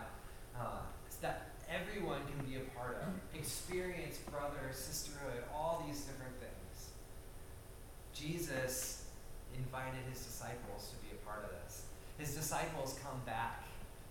uh, 0.59 0.83
that 1.21 1.51
everyone 1.69 2.21
can 2.27 2.45
be 2.47 2.57
a 2.57 2.65
part 2.77 3.03
of, 3.03 3.09
experience 3.39 4.19
brother, 4.31 4.71
sisterhood, 4.73 5.43
all 5.55 5.85
these 5.87 6.03
different 6.03 6.35
things. 6.41 6.91
Jesus 8.15 9.07
invited 9.57 10.03
his 10.11 10.25
disciples 10.25 10.91
to 10.91 10.97
be 11.07 11.15
a 11.15 11.21
part 11.27 11.45
of 11.45 11.51
this. 11.63 11.87
His 12.19 12.35
disciples 12.35 12.99
come 13.03 13.21
back 13.27 13.65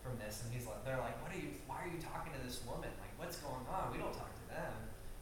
from 0.03 0.15
this 0.19 0.43
and 0.43 0.53
he's 0.53 0.63
like 0.63 0.79
they're 0.87 0.99
like, 1.03 1.19
What 1.19 1.35
are 1.35 1.39
you 1.39 1.51
why 1.67 1.83
are 1.83 1.91
you 1.91 1.99
talking 1.99 2.31
to 2.31 2.41
this 2.43 2.63
woman? 2.63 2.91
Like, 3.03 3.13
what's 3.19 3.37
going 3.43 3.67
on? 3.67 3.91
We 3.91 3.99
don't 3.99 4.15
talk 4.15 4.31
to 4.31 4.45
them. 4.47 4.75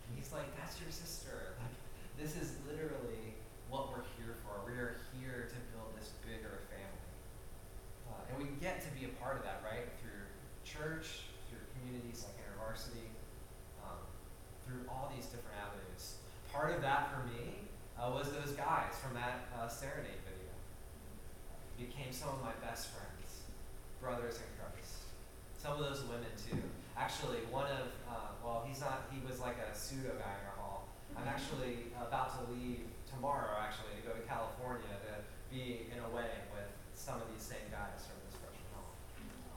And 0.06 0.12
he's 0.14 0.30
like, 0.30 0.46
That's 0.58 0.78
your 0.82 0.92
sister. 0.92 1.58
Like, 1.66 1.74
this 2.16 2.40
is 2.40 2.56
literally 2.64 3.35
what 3.70 3.90
we're 3.90 4.06
here 4.18 4.36
for. 4.46 4.62
We 4.66 4.78
are 4.78 5.02
here 5.18 5.50
to 5.50 5.58
build 5.74 5.94
this 5.98 6.14
bigger 6.22 6.62
family. 6.70 7.10
Uh, 8.10 8.30
and 8.30 8.36
we 8.38 8.54
get 8.62 8.82
to 8.86 8.90
be 8.94 9.06
a 9.06 9.14
part 9.22 9.38
of 9.38 9.44
that, 9.44 9.62
right? 9.66 9.90
Through 10.02 10.26
church, 10.66 11.30
through 11.50 11.62
communities 11.78 12.26
like 12.26 12.38
InterVarsity, 12.42 13.10
um, 13.82 14.02
through 14.66 14.86
all 14.90 15.12
these 15.16 15.26
different 15.26 15.58
avenues. 15.58 16.22
Part 16.52 16.74
of 16.74 16.82
that 16.82 17.12
for 17.12 17.26
me 17.28 17.66
uh, 17.98 18.12
was 18.14 18.32
those 18.32 18.54
guys 18.56 18.94
from 19.02 19.14
that 19.16 19.50
uh, 19.56 19.68
serenade 19.68 20.22
video. 20.24 20.54
Became 21.78 22.14
some 22.14 22.30
of 22.30 22.40
my 22.42 22.56
best 22.64 22.96
friends, 22.96 23.44
brothers 24.00 24.40
in 24.40 24.50
Christ. 24.56 25.12
Some 25.60 25.76
of 25.76 25.84
those 25.84 26.04
women 26.08 26.32
too. 26.38 26.62
Actually, 26.96 27.44
one 27.52 27.68
of, 27.68 27.92
uh, 28.08 28.32
well, 28.40 28.64
he's 28.64 28.80
not, 28.80 29.12
he 29.12 29.20
was 29.28 29.42
like 29.42 29.58
a 29.60 29.76
pseudo 29.76 30.16
guy 30.16 30.32
in 30.40 30.46
our 30.48 30.56
hall. 30.56 30.88
I'm 31.18 31.28
actually 31.28 31.92
about 32.00 32.32
to 32.40 32.54
leave 32.54 32.88
tomorrow, 33.16 33.56
actually, 33.56 33.96
to 33.96 34.04
go 34.04 34.12
to 34.12 34.24
California 34.28 34.92
to 34.92 35.24
be 35.48 35.88
in 35.88 36.04
a 36.04 36.10
wedding 36.12 36.44
with 36.52 36.68
some 36.92 37.16
of 37.24 37.32
these 37.32 37.42
same 37.42 37.64
guys 37.72 38.04
from 38.04 38.20
this 38.28 38.36
freshman 38.44 38.68
hall. 38.76 38.92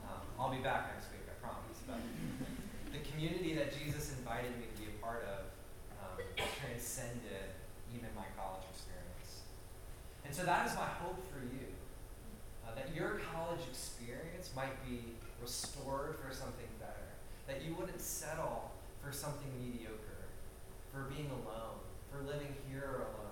Um, 0.06 0.22
I'll 0.38 0.54
be 0.54 0.62
back 0.62 0.94
next 0.94 1.10
week, 1.10 1.26
I 1.26 1.34
promise. 1.42 1.82
But 1.82 1.98
the 2.94 3.02
community 3.02 3.58
that 3.58 3.74
Jesus 3.74 4.14
invited 4.14 4.54
me 4.62 4.70
to 4.70 4.76
be 4.78 4.86
a 4.86 4.96
part 5.02 5.26
of 5.26 5.50
um, 5.98 6.22
transcended 6.38 7.50
even 7.90 8.08
my 8.14 8.30
college 8.38 8.62
experience. 8.70 9.42
And 10.22 10.30
so 10.30 10.46
that 10.46 10.70
is 10.70 10.74
my 10.78 10.86
hope 11.02 11.18
for 11.26 11.42
you. 11.42 11.66
Uh, 12.62 12.74
that 12.78 12.94
your 12.94 13.18
college 13.34 13.64
experience 13.66 14.54
might 14.54 14.76
be 14.86 15.18
restored 15.40 16.20
for 16.20 16.30
something 16.30 16.68
better. 16.78 17.10
That 17.48 17.64
you 17.64 17.74
wouldn't 17.74 18.00
settle 18.00 18.70
for 19.02 19.10
something 19.10 19.48
mediocre, 19.58 20.28
for 20.92 21.08
being 21.08 21.30
alone, 21.32 21.80
for 22.12 22.20
living 22.22 22.54
here 22.68 23.08
alone. 23.08 23.27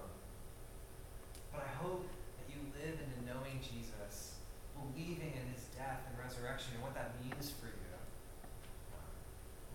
But 1.57 1.65
I 1.65 1.73
hope 1.81 2.05
that 2.37 2.53
you 2.53 2.61
live 2.77 3.01
into 3.01 3.19
knowing 3.25 3.65
Jesus, 3.65 4.37
believing 4.77 5.33
in 5.33 5.45
his 5.57 5.65
death 5.73 6.05
and 6.05 6.13
resurrection 6.21 6.77
and 6.77 6.85
what 6.85 6.93
that 6.93 7.17
means 7.25 7.49
for 7.49 7.73
you. 7.73 7.89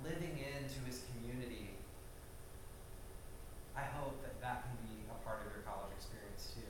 Living 0.05 0.37
into 0.37 0.77
his 0.85 1.01
community. 1.09 1.73
I 3.73 3.89
hope 3.97 4.21
that 4.21 4.37
that 4.45 4.69
can 4.69 4.77
be 4.85 5.01
a 5.09 5.17
part 5.25 5.41
of 5.41 5.53
your 5.53 5.65
college 5.65 5.89
experience 5.97 6.53
too. 6.53 6.69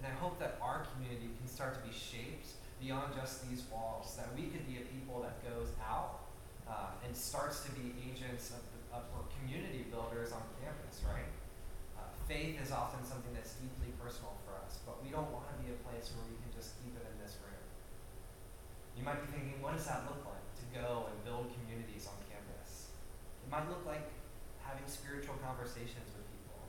And 0.00 0.04
I 0.04 0.12
hope 0.16 0.36
that 0.40 0.60
our 0.60 0.84
community 0.92 1.32
can 1.40 1.48
start 1.48 1.76
to 1.76 1.82
be 1.84 1.92
shaped 1.92 2.56
beyond 2.80 3.12
just 3.12 3.44
these 3.48 3.64
walls, 3.68 4.16
that 4.16 4.32
we 4.32 4.48
could 4.48 4.64
be 4.64 4.80
a 4.80 4.84
people 4.88 5.20
that 5.20 5.44
goes 5.44 5.72
out 5.84 6.24
uh, 6.64 6.96
and 7.04 7.12
starts 7.12 7.64
to 7.68 7.70
be 7.76 7.92
agents 8.00 8.56
of, 8.56 8.64
of 8.96 9.04
or 9.12 9.28
community 9.36 9.84
builders 9.92 10.32
on 10.32 10.40
campus, 10.64 11.04
right? 11.04 11.28
Uh, 12.00 12.08
faith 12.24 12.56
is 12.56 12.72
often 12.72 13.04
something 13.04 13.36
that's 13.36 13.60
deeply 13.60 13.92
personal 14.00 14.32
for 14.48 14.49
but 14.84 15.02
we 15.04 15.12
don't 15.12 15.28
want 15.30 15.48
to 15.52 15.56
be 15.60 15.72
a 15.72 15.78
place 15.84 16.12
where 16.16 16.24
we 16.28 16.36
can 16.40 16.52
just 16.52 16.78
keep 16.80 16.96
it 16.96 17.04
in 17.04 17.16
this 17.20 17.36
room. 17.44 17.64
You 18.96 19.02
might 19.04 19.20
be 19.24 19.28
thinking, 19.32 19.60
what 19.60 19.76
does 19.76 19.88
that 19.88 20.04
look 20.08 20.24
like 20.28 20.46
to 20.60 20.64
go 20.76 21.08
and 21.08 21.16
build 21.24 21.48
communities 21.56 22.04
on 22.08 22.16
campus? 22.28 22.92
It 23.44 23.48
might 23.48 23.68
look 23.68 23.84
like 23.88 24.04
having 24.60 24.86
spiritual 24.86 25.34
conversations 25.42 26.06
with 26.14 26.24
people 26.30 26.62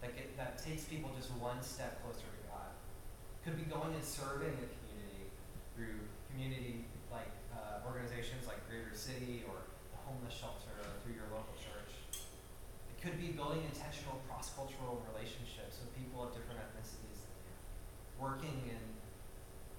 that, 0.00 0.16
get, 0.16 0.32
that 0.40 0.56
takes 0.56 0.88
people 0.88 1.12
just 1.12 1.34
one 1.36 1.60
step 1.60 2.00
closer 2.00 2.24
to 2.24 2.40
God. 2.48 2.72
Could 3.44 3.60
be 3.60 3.68
going 3.68 3.92
and 3.92 4.04
serving 4.04 4.56
the 4.56 4.70
community 4.80 5.28
through 5.76 6.00
community 6.32 6.88
like 7.12 7.30
uh, 7.52 7.84
organizations 7.84 8.48
like 8.48 8.58
Greater 8.66 8.96
City 8.96 9.44
or 9.46 9.60
the 9.92 10.00
homeless 10.02 10.32
shelter 10.32 10.72
or 10.80 10.90
through 11.04 11.14
your 11.14 11.28
local 11.28 11.54
church. 11.60 11.92
It 12.90 12.96
could 12.98 13.20
be 13.20 13.36
building 13.36 13.62
intentional 13.68 14.18
cross-cultural 14.26 15.04
relationships 15.12 15.78
with 15.78 15.92
people 15.92 16.24
of 16.24 16.32
different 16.32 16.58
ethnicities 16.58 17.13
working 18.20 18.62
and 18.70 18.84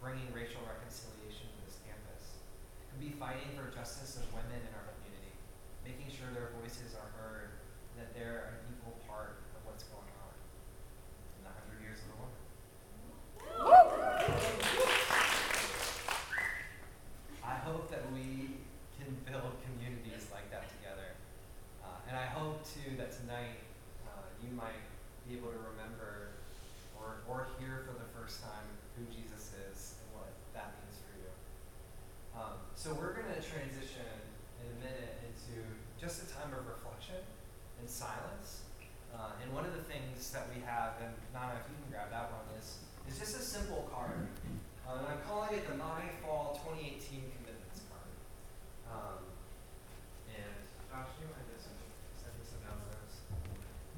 bringing 0.02 0.28
racial 0.34 0.62
reconciliation 0.68 1.48
to 1.50 1.58
this 1.66 1.80
campus. 1.88 2.38
It 2.82 2.86
could 2.92 3.02
be 3.02 3.14
fighting 3.18 3.56
for 3.56 3.72
justice 3.74 4.18
of 4.20 4.28
women 4.36 4.60
in 4.62 4.72
our 4.76 4.88
community, 5.00 5.34
making 5.82 6.12
sure 6.14 6.30
their 6.36 6.52
voices 6.62 6.94
are 6.94 7.10
heard, 7.18 7.58
that 7.98 8.14
they're 8.14 8.54
an 8.54 8.60
equal 8.76 9.00
part 9.08 9.40
of 9.56 9.62
what's 9.66 9.88
going 9.90 10.12
on 10.22 10.34
in 11.40 11.48
the 11.48 11.54
hundred 11.54 11.80
years 11.82 12.00
of 12.04 12.12
the 12.12 12.18
woman. 12.20 12.36
I 17.46 17.56
hope 17.62 17.90
that 17.90 18.04
we 18.12 18.62
can 18.98 19.10
build 19.26 19.54
communities 19.64 20.28
like 20.34 20.50
that 20.52 20.70
together. 20.78 21.18
Uh, 21.82 22.10
and 22.10 22.18
I 22.18 22.26
hope 22.26 22.66
too 22.66 22.98
that 22.98 23.12
tonight 23.14 23.62
uh, 24.06 24.26
you 24.42 24.50
might 24.54 24.82
be 25.28 25.38
able 25.38 25.50
to 25.50 25.62
remember 25.74 26.36
or, 26.98 27.22
or 27.30 27.48
hear 27.60 27.86
for 27.86 27.94
the 27.94 28.10
first 28.18 28.42
time 28.42 28.66
who 28.98 29.06
Jesus 29.14 29.54
is 29.70 30.02
and 30.02 30.08
what 30.18 30.32
that 30.54 30.74
means 30.82 30.98
for 31.06 31.14
you. 31.22 31.30
Um, 32.34 32.58
so 32.86 32.94
we're 33.02 33.18
going 33.18 33.34
to 33.34 33.42
transition 33.42 34.06
in 34.62 34.70
a 34.70 34.78
minute 34.78 35.18
into 35.26 35.58
just 35.98 36.22
a 36.22 36.30
time 36.30 36.54
of 36.54 36.70
reflection 36.70 37.18
and 37.82 37.90
silence. 37.90 38.62
Uh, 39.10 39.34
and 39.42 39.50
one 39.50 39.66
of 39.66 39.74
the 39.74 39.82
things 39.90 40.30
that 40.30 40.46
we 40.54 40.62
have, 40.62 40.94
and 41.02 41.10
Nana, 41.34 41.58
if 41.58 41.66
you 41.66 41.82
can 41.82 41.90
grab 41.90 42.14
that 42.14 42.30
one, 42.30 42.46
is, 42.62 42.86
is 43.10 43.18
just 43.18 43.34
a 43.34 43.42
simple 43.42 43.90
card. 43.90 44.30
Um, 44.86 45.02
and 45.02 45.18
I'm 45.18 45.24
calling 45.26 45.58
it 45.58 45.66
the 45.66 45.74
My 45.82 46.14
Fall 46.22 46.62
2018 46.62 47.26
Commitments 47.42 47.90
card. 47.90 48.14
Um, 48.86 49.18
and 50.30 50.54
Josh, 50.86 51.10
do 51.18 51.26
you 51.26 51.30
mind 51.34 51.50
just 51.58 51.74
sending 52.22 52.46
some 52.46 52.62
down 52.70 52.78
the 52.86 53.02
rows? 53.02 53.18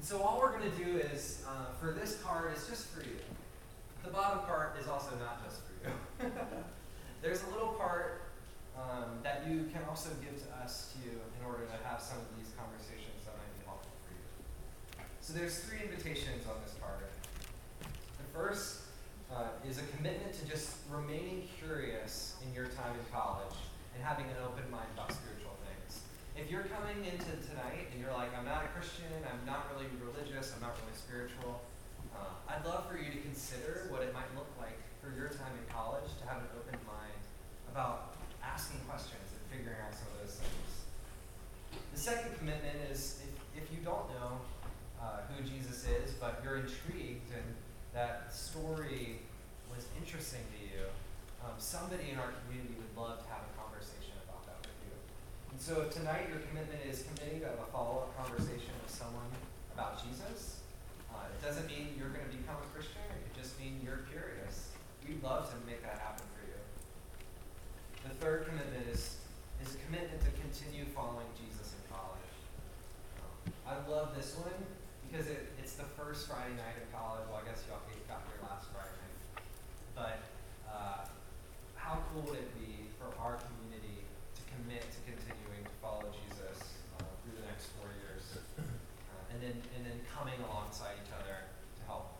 so 0.00 0.24
all 0.24 0.40
we're 0.40 0.56
going 0.56 0.64
to 0.64 0.78
do 0.80 0.96
is, 1.12 1.44
uh, 1.44 1.76
for 1.76 1.92
this 1.92 2.24
card, 2.24 2.56
is 2.56 2.64
just 2.64 2.88
for 2.88 3.04
you. 3.04 3.20
The 4.00 4.08
bottom 4.08 4.48
part 4.48 4.80
is 4.80 4.88
also 4.88 5.12
not 5.20 5.44
just 5.44 5.60
for 5.60 5.76
you. 5.76 5.92
There's 7.20 7.44
a 7.44 7.52
little 7.52 7.76
part 7.76 8.17
um, 8.78 9.18
that 9.26 9.42
you 9.50 9.66
can 9.74 9.82
also 9.90 10.10
give 10.22 10.38
to 10.38 10.48
us 10.62 10.94
too 10.94 11.10
in 11.10 11.40
order 11.42 11.66
to 11.66 11.76
have 11.82 11.98
some 11.98 12.18
of 12.22 12.30
these 12.38 12.54
conversations 12.54 13.26
that 13.26 13.34
might 13.34 13.50
be 13.58 13.66
helpful 13.66 13.90
for 14.06 14.14
you. 14.14 14.24
So 15.20 15.34
there's 15.34 15.58
three 15.66 15.82
invitations 15.82 16.46
on 16.46 16.62
this 16.62 16.78
card. 16.78 17.10
The 17.82 18.28
first 18.30 18.86
uh, 19.34 19.58
is 19.66 19.82
a 19.82 19.86
commitment 19.98 20.32
to 20.38 20.46
just 20.46 20.78
remaining 20.88 21.50
curious 21.58 22.38
in 22.46 22.54
your 22.54 22.70
time 22.72 22.94
in 22.94 23.04
college 23.10 23.58
and 23.94 24.00
having 24.00 24.30
an 24.30 24.38
open 24.46 24.64
mind 24.70 24.88
about 24.94 25.10
spiritual 25.10 25.58
things. 25.66 26.06
If 26.38 26.46
you're 26.46 26.70
coming 26.70 27.02
into 27.02 27.34
tonight 27.50 27.90
and 27.90 27.98
you're 27.98 28.14
like, 28.14 28.30
I'm 28.38 28.46
not 28.46 28.62
a 28.64 28.70
Christian, 28.70 29.10
I'm 29.26 29.42
not 29.42 29.66
really 29.74 29.90
religious, 29.98 30.54
I'm 30.54 30.62
not 30.62 30.78
really 30.80 30.94
spiritual, 30.94 31.60
uh, 32.14 32.38
I'd 32.46 32.64
love 32.64 32.86
for 32.86 32.96
you 32.96 33.10
to 33.10 33.20
consider 33.26 33.90
what 33.90 34.06
it 34.06 34.14
might 34.14 34.30
look 34.38 34.48
like 34.56 34.78
for 35.02 35.10
your 35.12 35.28
time 35.28 35.52
in 35.58 35.66
college 35.66 36.08
to 36.22 36.24
have 36.30 36.40
an 36.46 36.50
open 36.56 36.78
mind 36.86 37.20
about 37.70 38.14
asking 38.42 38.80
questions 38.88 39.28
and 39.34 39.42
figuring 39.52 39.78
out 39.84 39.94
some 39.94 40.08
of 40.14 40.24
those 40.24 40.40
things. 40.40 40.70
The 41.98 42.14
second 42.14 42.38
commitment 42.38 42.78
is 42.94 43.18
if, 43.26 43.34
if 43.58 43.66
you 43.74 43.82
don't 43.82 44.06
know 44.14 44.38
uh, 45.02 45.26
who 45.26 45.42
Jesus 45.42 45.82
is, 45.82 46.14
but 46.22 46.38
you're 46.46 46.62
intrigued 46.62 47.26
and 47.34 47.42
that 47.90 48.30
story 48.30 49.18
was 49.66 49.82
interesting 49.98 50.46
to 50.46 50.58
you, 50.62 50.86
um, 51.42 51.58
somebody 51.58 52.14
in 52.14 52.22
our 52.22 52.30
community 52.46 52.78
would 52.78 52.94
love 52.94 53.18
to 53.18 53.26
have 53.34 53.42
a 53.50 53.52
conversation 53.58 54.14
about 54.30 54.46
that 54.46 54.62
with 54.62 54.78
you. 54.86 54.94
And 55.50 55.58
so 55.58 55.82
if 55.82 55.90
tonight 55.90 56.30
your 56.30 56.38
commitment 56.46 56.86
is 56.86 57.02
committing 57.02 57.42
to 57.42 57.50
have 57.50 57.66
a 57.66 57.68
follow-up 57.74 58.14
conversation 58.14 58.70
with 58.78 58.94
someone 58.94 59.34
about 59.74 59.98
Jesus. 59.98 60.62
Uh, 61.10 61.26
it 61.26 61.42
doesn't 61.42 61.66
mean 61.66 61.98
you're 61.98 62.14
going 62.14 62.30
to 62.30 62.34
become 62.38 62.62
a 62.62 62.68
Christian. 62.70 63.02
It 63.10 63.34
just 63.34 63.58
means 63.58 63.82
you're 63.82 64.06
curious. 64.06 64.70
We'd 65.02 65.18
love 65.18 65.50
to 65.50 65.58
make 65.66 65.82
that 65.82 65.98
happen 65.98 66.22
for 66.30 66.46
you. 66.46 66.62
The 68.06 68.14
third 68.22 68.46
commitment 68.46 68.86
is, 68.86 69.18
is 69.58 69.74
a 69.74 69.78
commitment 69.82 70.22
to 70.22 70.30
continue 70.38 70.86
following 70.94 71.26
Jesus 71.34 71.67
I 73.68 73.76
love 73.84 74.16
this 74.16 74.32
one 74.32 74.56
because 75.04 75.28
it, 75.28 75.52
it's 75.60 75.76
the 75.76 75.84
first 75.92 76.24
Friday 76.24 76.56
night 76.56 76.80
of 76.80 76.88
college. 76.88 77.28
Well, 77.28 77.36
I 77.36 77.44
guess 77.44 77.68
y'all 77.68 77.84
got 78.08 78.24
here 78.24 78.40
last 78.40 78.72
Friday 78.72 78.96
night. 78.96 79.44
But 79.92 80.24
uh, 80.64 81.04
how 81.76 82.00
cool 82.08 82.24
would 82.32 82.40
it 82.40 82.48
be 82.56 82.88
for 82.96 83.12
our 83.20 83.36
community 83.36 84.08
to 84.08 84.40
commit 84.56 84.88
to 84.88 85.00
continuing 85.04 85.68
to 85.68 85.74
follow 85.84 86.08
Jesus 86.08 86.80
uh, 86.96 87.12
through 87.20 87.36
the 87.36 87.44
next 87.44 87.68
four 87.76 87.92
years? 88.00 88.40
Uh, 88.56 89.32
and, 89.36 89.44
then, 89.44 89.60
and 89.76 89.84
then 89.84 90.00
coming 90.08 90.40
alongside 90.48 90.96
each 91.04 91.12
other 91.12 91.44
to 91.44 91.82
help. 91.84 92.16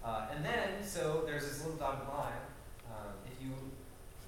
Uh, 0.00 0.32
and 0.32 0.40
then, 0.40 0.80
so 0.80 1.28
there's 1.28 1.44
this 1.44 1.60
little 1.60 1.76
dotted 1.76 2.08
line. 2.08 2.48
Um, 2.88 3.12
if 3.28 3.36
you, 3.44 3.52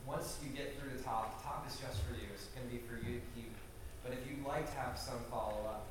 once 0.04 0.36
you 0.44 0.52
get 0.52 0.76
through 0.76 0.92
the 0.92 1.00
top, 1.00 1.40
the 1.40 1.48
top 1.48 1.64
is 1.64 1.80
just 1.80 2.04
for 2.04 2.12
you. 2.12 2.28
It's 2.36 2.52
going 2.52 2.68
to 2.68 2.72
be 2.72 2.84
for 2.84 3.00
you 3.00 3.16
to 3.16 3.24
keep. 3.32 3.56
But 4.04 4.12
if 4.12 4.28
you'd 4.28 4.44
like 4.44 4.68
to 4.68 4.76
have 4.76 5.00
some 5.00 5.24
follow-up, 5.32 5.88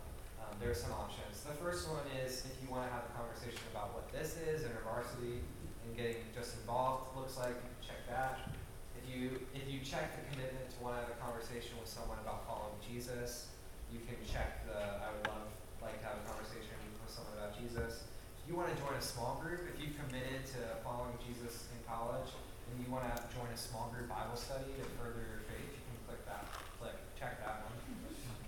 um, 0.54 0.62
there 0.62 0.70
are 0.70 0.78
some 0.78 0.94
options. 0.94 1.42
The 1.42 1.58
first 1.58 1.90
one 1.90 2.06
is 2.22 2.46
if 2.46 2.56
you 2.62 2.70
want 2.70 2.86
to 2.86 2.92
have 2.94 3.10
a 3.10 3.14
conversation 3.18 3.62
about 3.74 3.94
what 3.98 4.06
this 4.14 4.38
is, 4.38 4.64
and 4.64 4.74
varsity 4.86 5.42
and 5.86 5.98
getting 5.98 6.22
just 6.38 6.62
involved 6.62 7.18
looks 7.18 7.38
like, 7.38 7.58
you 7.58 7.70
can 7.74 7.82
check 7.82 8.02
that. 8.10 8.54
If 8.94 9.10
you, 9.10 9.42
if 9.58 9.66
you 9.66 9.82
check 9.82 10.14
the 10.16 10.24
commitment 10.32 10.70
to 10.70 10.78
want 10.80 11.02
to 11.02 11.10
have 11.10 11.12
a 11.12 11.20
conversation 11.20 11.76
with 11.82 11.90
someone 11.90 12.22
about 12.22 12.46
following 12.46 12.78
Jesus, 12.80 13.50
you 13.90 14.00
can 14.06 14.16
check 14.24 14.64
the, 14.70 14.78
I 14.78 15.10
would 15.12 15.26
love, 15.28 15.50
like 15.82 16.00
to 16.00 16.06
have 16.08 16.22
a 16.22 16.26
conversation 16.30 16.78
with 17.02 17.12
someone 17.12 17.36
about 17.36 17.58
Jesus. 17.58 18.08
If 18.40 18.46
you 18.48 18.56
want 18.56 18.72
to 18.72 18.78
join 18.80 18.96
a 18.96 19.04
small 19.04 19.42
group, 19.44 19.68
if 19.74 19.76
you've 19.82 19.98
committed 19.98 20.46
to 20.56 20.80
following 20.86 21.18
Jesus 21.20 21.68
in 21.74 21.80
college, 21.84 22.32
and 22.72 22.80
you 22.80 22.88
want 22.88 23.04
to 23.06 23.16
join 23.36 23.50
a 23.52 23.60
small 23.60 23.92
group 23.92 24.08
Bible 24.08 24.40
study 24.40 24.72
to 24.80 24.84
further 24.96 25.20
your 25.20 25.44
faith, 25.52 25.68
you 25.68 25.84
can 25.84 26.00
click 26.08 26.22
that, 26.26 26.48
click, 26.80 26.96
check 27.20 27.44
that 27.44 27.68
one. 27.68 27.76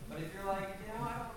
But 0.08 0.24
if 0.24 0.32
you're 0.32 0.48
like, 0.48 0.80
you 0.80 0.88
know, 0.88 1.04
I 1.04 1.20
don't 1.20 1.35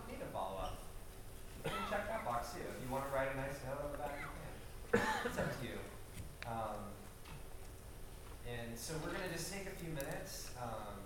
you 2.88 2.96
want 2.96 3.04
to 3.04 3.12
write 3.12 3.28
a 3.28 3.36
nice 3.36 3.60
note 3.68 3.84
on 3.84 3.92
the 3.92 4.00
back, 4.00 4.16
you 4.16 4.24
can. 4.32 5.04
It's 5.28 5.36
up 5.36 5.52
to 5.52 5.60
you. 5.60 5.76
Um, 6.48 6.88
and 8.48 8.72
so 8.72 8.96
we're 9.04 9.12
going 9.12 9.28
to 9.28 9.34
just 9.36 9.52
take 9.52 9.68
a 9.68 9.76
few 9.76 9.92
minutes. 9.92 10.56
Um, 10.56 10.96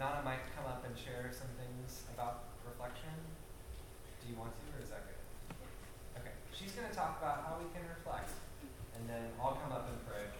Nana 0.00 0.24
might 0.24 0.40
come 0.56 0.64
up 0.64 0.88
and 0.88 0.96
share 0.96 1.28
some 1.28 1.52
things 1.60 2.08
about 2.16 2.56
reflection. 2.64 3.12
Do 4.24 4.32
you 4.32 4.40
want 4.40 4.56
to, 4.56 4.64
or 4.72 4.80
is 4.80 4.88
that 4.88 5.04
good? 5.04 5.20
Okay. 6.16 6.32
She's 6.56 6.72
going 6.72 6.88
to 6.88 6.96
talk 6.96 7.20
about 7.20 7.44
how 7.44 7.60
we 7.60 7.68
can 7.76 7.84
reflect, 7.84 8.32
and 8.96 9.04
then 9.04 9.28
I'll 9.36 9.60
come 9.60 9.68
up 9.68 9.84
and 9.84 10.00
pray. 10.08 10.32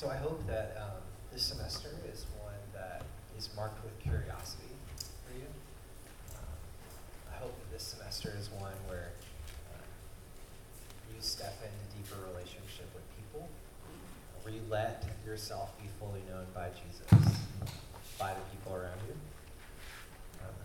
So 0.00 0.08
I 0.08 0.16
hope 0.16 0.40
that 0.46 0.80
um, 0.80 1.04
this 1.30 1.42
semester 1.42 1.90
is 2.10 2.24
one 2.40 2.56
that 2.72 3.02
is 3.36 3.50
marked 3.54 3.84
with 3.84 3.92
curiosity 4.00 4.72
for 4.96 5.36
you. 5.36 5.44
Um, 6.40 6.56
I 7.28 7.36
hope 7.36 7.52
that 7.52 7.70
this 7.70 7.82
semester 7.82 8.32
is 8.40 8.48
one 8.48 8.72
where 8.88 9.12
uh, 9.68 9.84
you 11.12 11.20
step 11.20 11.52
into 11.60 11.84
deeper 11.92 12.16
relationship 12.32 12.88
with 12.96 13.04
people, 13.12 13.46
where 14.40 14.54
you 14.54 14.62
let 14.70 15.04
yourself 15.26 15.76
be 15.76 15.84
fully 16.00 16.24
known 16.32 16.46
by 16.54 16.70
Jesus, 16.72 17.36
by 18.18 18.32
the 18.32 18.44
people 18.56 18.72
around 18.72 18.96
you. 19.04 19.12
Um, 20.40 20.56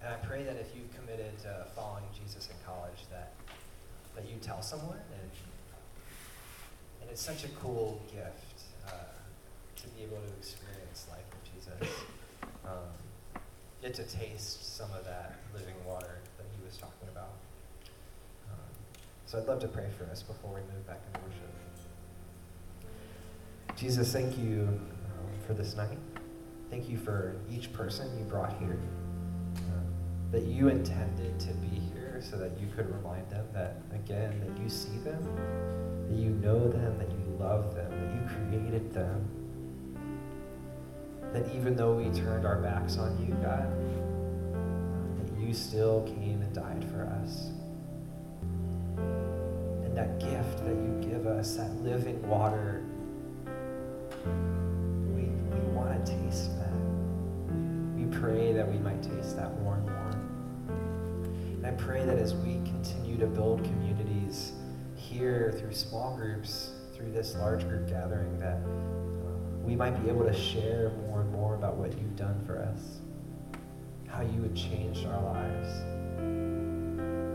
and 0.00 0.14
I 0.14 0.16
pray 0.24 0.44
that 0.44 0.54
if 0.54 0.70
you've 0.78 0.94
committed 0.94 1.36
to 1.42 1.66
following 1.74 2.06
Jesus 2.14 2.46
in 2.46 2.54
college, 2.64 3.02
that 3.10 3.32
that 4.14 4.30
you 4.30 4.38
tell 4.38 4.62
someone 4.62 5.02
and 5.10 5.26
and 7.08 7.14
it's 7.14 7.22
such 7.22 7.44
a 7.44 7.48
cool 7.56 7.98
gift 8.12 8.62
uh, 8.86 8.90
to 9.76 9.88
be 9.88 10.02
able 10.02 10.18
to 10.18 10.32
experience 10.38 11.06
life 11.10 11.24
with 11.32 11.54
Jesus. 11.54 12.04
Um, 12.66 13.32
get 13.80 13.94
to 13.94 14.02
taste 14.02 14.76
some 14.76 14.90
of 14.92 15.06
that 15.06 15.38
living 15.54 15.74
water 15.86 16.18
that 16.36 16.44
he 16.54 16.66
was 16.66 16.76
talking 16.76 17.08
about. 17.10 17.30
Um, 18.50 18.58
so 19.24 19.38
I'd 19.38 19.46
love 19.46 19.60
to 19.60 19.68
pray 19.68 19.86
for 19.96 20.04
us 20.10 20.22
before 20.22 20.50
we 20.52 20.60
move 20.60 20.86
back 20.86 21.00
into 21.06 21.20
worship. 21.26 21.48
Jesus, 23.74 24.12
thank 24.12 24.36
you 24.36 24.68
um, 24.68 25.46
for 25.46 25.54
this 25.54 25.76
night. 25.76 25.96
Thank 26.68 26.90
you 26.90 26.98
for 26.98 27.36
each 27.50 27.72
person 27.72 28.18
you 28.18 28.24
brought 28.24 28.58
here. 28.58 28.78
Um, 29.56 29.86
that 30.30 30.42
you 30.42 30.68
intended 30.68 31.40
to 31.40 31.54
be 31.54 31.68
here 31.68 31.97
so 32.20 32.36
that 32.36 32.58
you 32.60 32.66
could 32.74 32.92
remind 32.94 33.28
them 33.30 33.46
that, 33.54 33.80
again, 33.94 34.40
that 34.40 34.62
you 34.62 34.68
see 34.68 34.98
them 34.98 35.22
that 36.08 36.16
you 36.16 36.30
know 36.30 36.68
them, 36.68 36.98
that 36.98 37.10
you 37.10 37.36
love 37.38 37.74
them, 37.74 37.90
that 37.90 38.14
you 38.14 38.50
created 38.50 38.92
them. 38.92 39.28
That 41.32 41.54
even 41.54 41.76
though 41.76 41.92
we 41.92 42.04
turned 42.18 42.46
our 42.46 42.56
backs 42.56 42.96
on 42.96 43.18
you, 43.18 43.34
God, 43.42 43.68
that 45.18 45.40
you 45.40 45.52
still 45.52 46.02
came 46.02 46.40
and 46.40 46.54
died 46.54 46.84
for 46.90 47.04
us. 47.22 47.50
And 49.84 49.96
that 49.96 50.18
gift 50.18 50.64
that 50.64 50.74
you 50.74 50.98
give 51.02 51.26
us, 51.26 51.56
that 51.56 51.70
living 51.82 52.26
water, 52.26 52.82
we, 55.14 55.24
we 55.24 55.60
want 55.74 56.06
to 56.06 56.12
taste 56.12 56.58
that. 56.58 56.72
We 57.94 58.06
pray 58.18 58.54
that 58.54 58.66
we 58.70 58.78
might 58.78 59.02
taste 59.02 59.36
that 59.36 59.60
more 59.60 59.77
pray 61.78 62.04
that 62.04 62.18
as 62.18 62.34
we 62.34 62.54
continue 62.64 63.16
to 63.16 63.26
build 63.26 63.64
communities, 63.64 64.52
here 64.96 65.54
through 65.58 65.72
small 65.72 66.16
groups, 66.16 66.72
through 66.94 67.10
this 67.12 67.34
large 67.36 67.66
group 67.66 67.88
gathering, 67.88 68.38
that 68.38 68.56
uh, 68.56 69.28
we 69.62 69.74
might 69.74 70.02
be 70.02 70.08
able 70.10 70.24
to 70.24 70.34
share 70.34 70.90
more 71.06 71.20
and 71.20 71.32
more 71.32 71.54
about 71.54 71.76
what 71.76 71.96
you've 71.96 72.16
done 72.16 72.42
for 72.44 72.58
us, 72.58 73.00
how 74.08 74.22
you 74.22 74.42
have 74.42 74.54
changed 74.54 75.06
our 75.06 75.22
lives. 75.22 75.68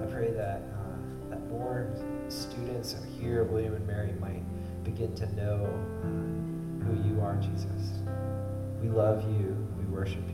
I 0.03 0.13
pray 0.13 0.31
that 0.31 0.61
uh, 0.61 1.29
that 1.29 1.47
more 1.49 1.89
students 2.27 2.95
here 3.19 3.41
at 3.41 3.49
William 3.49 3.73
and 3.73 3.87
Mary 3.87 4.13
might 4.19 4.43
begin 4.83 5.15
to 5.15 5.35
know 5.35 5.65
uh, 6.03 6.85
who 6.85 7.09
you 7.09 7.21
are, 7.21 7.35
Jesus. 7.37 7.93
We 8.81 8.89
love 8.89 9.23
you. 9.23 9.55
We 9.79 9.85
worship 9.85 10.27
you. 10.27 10.32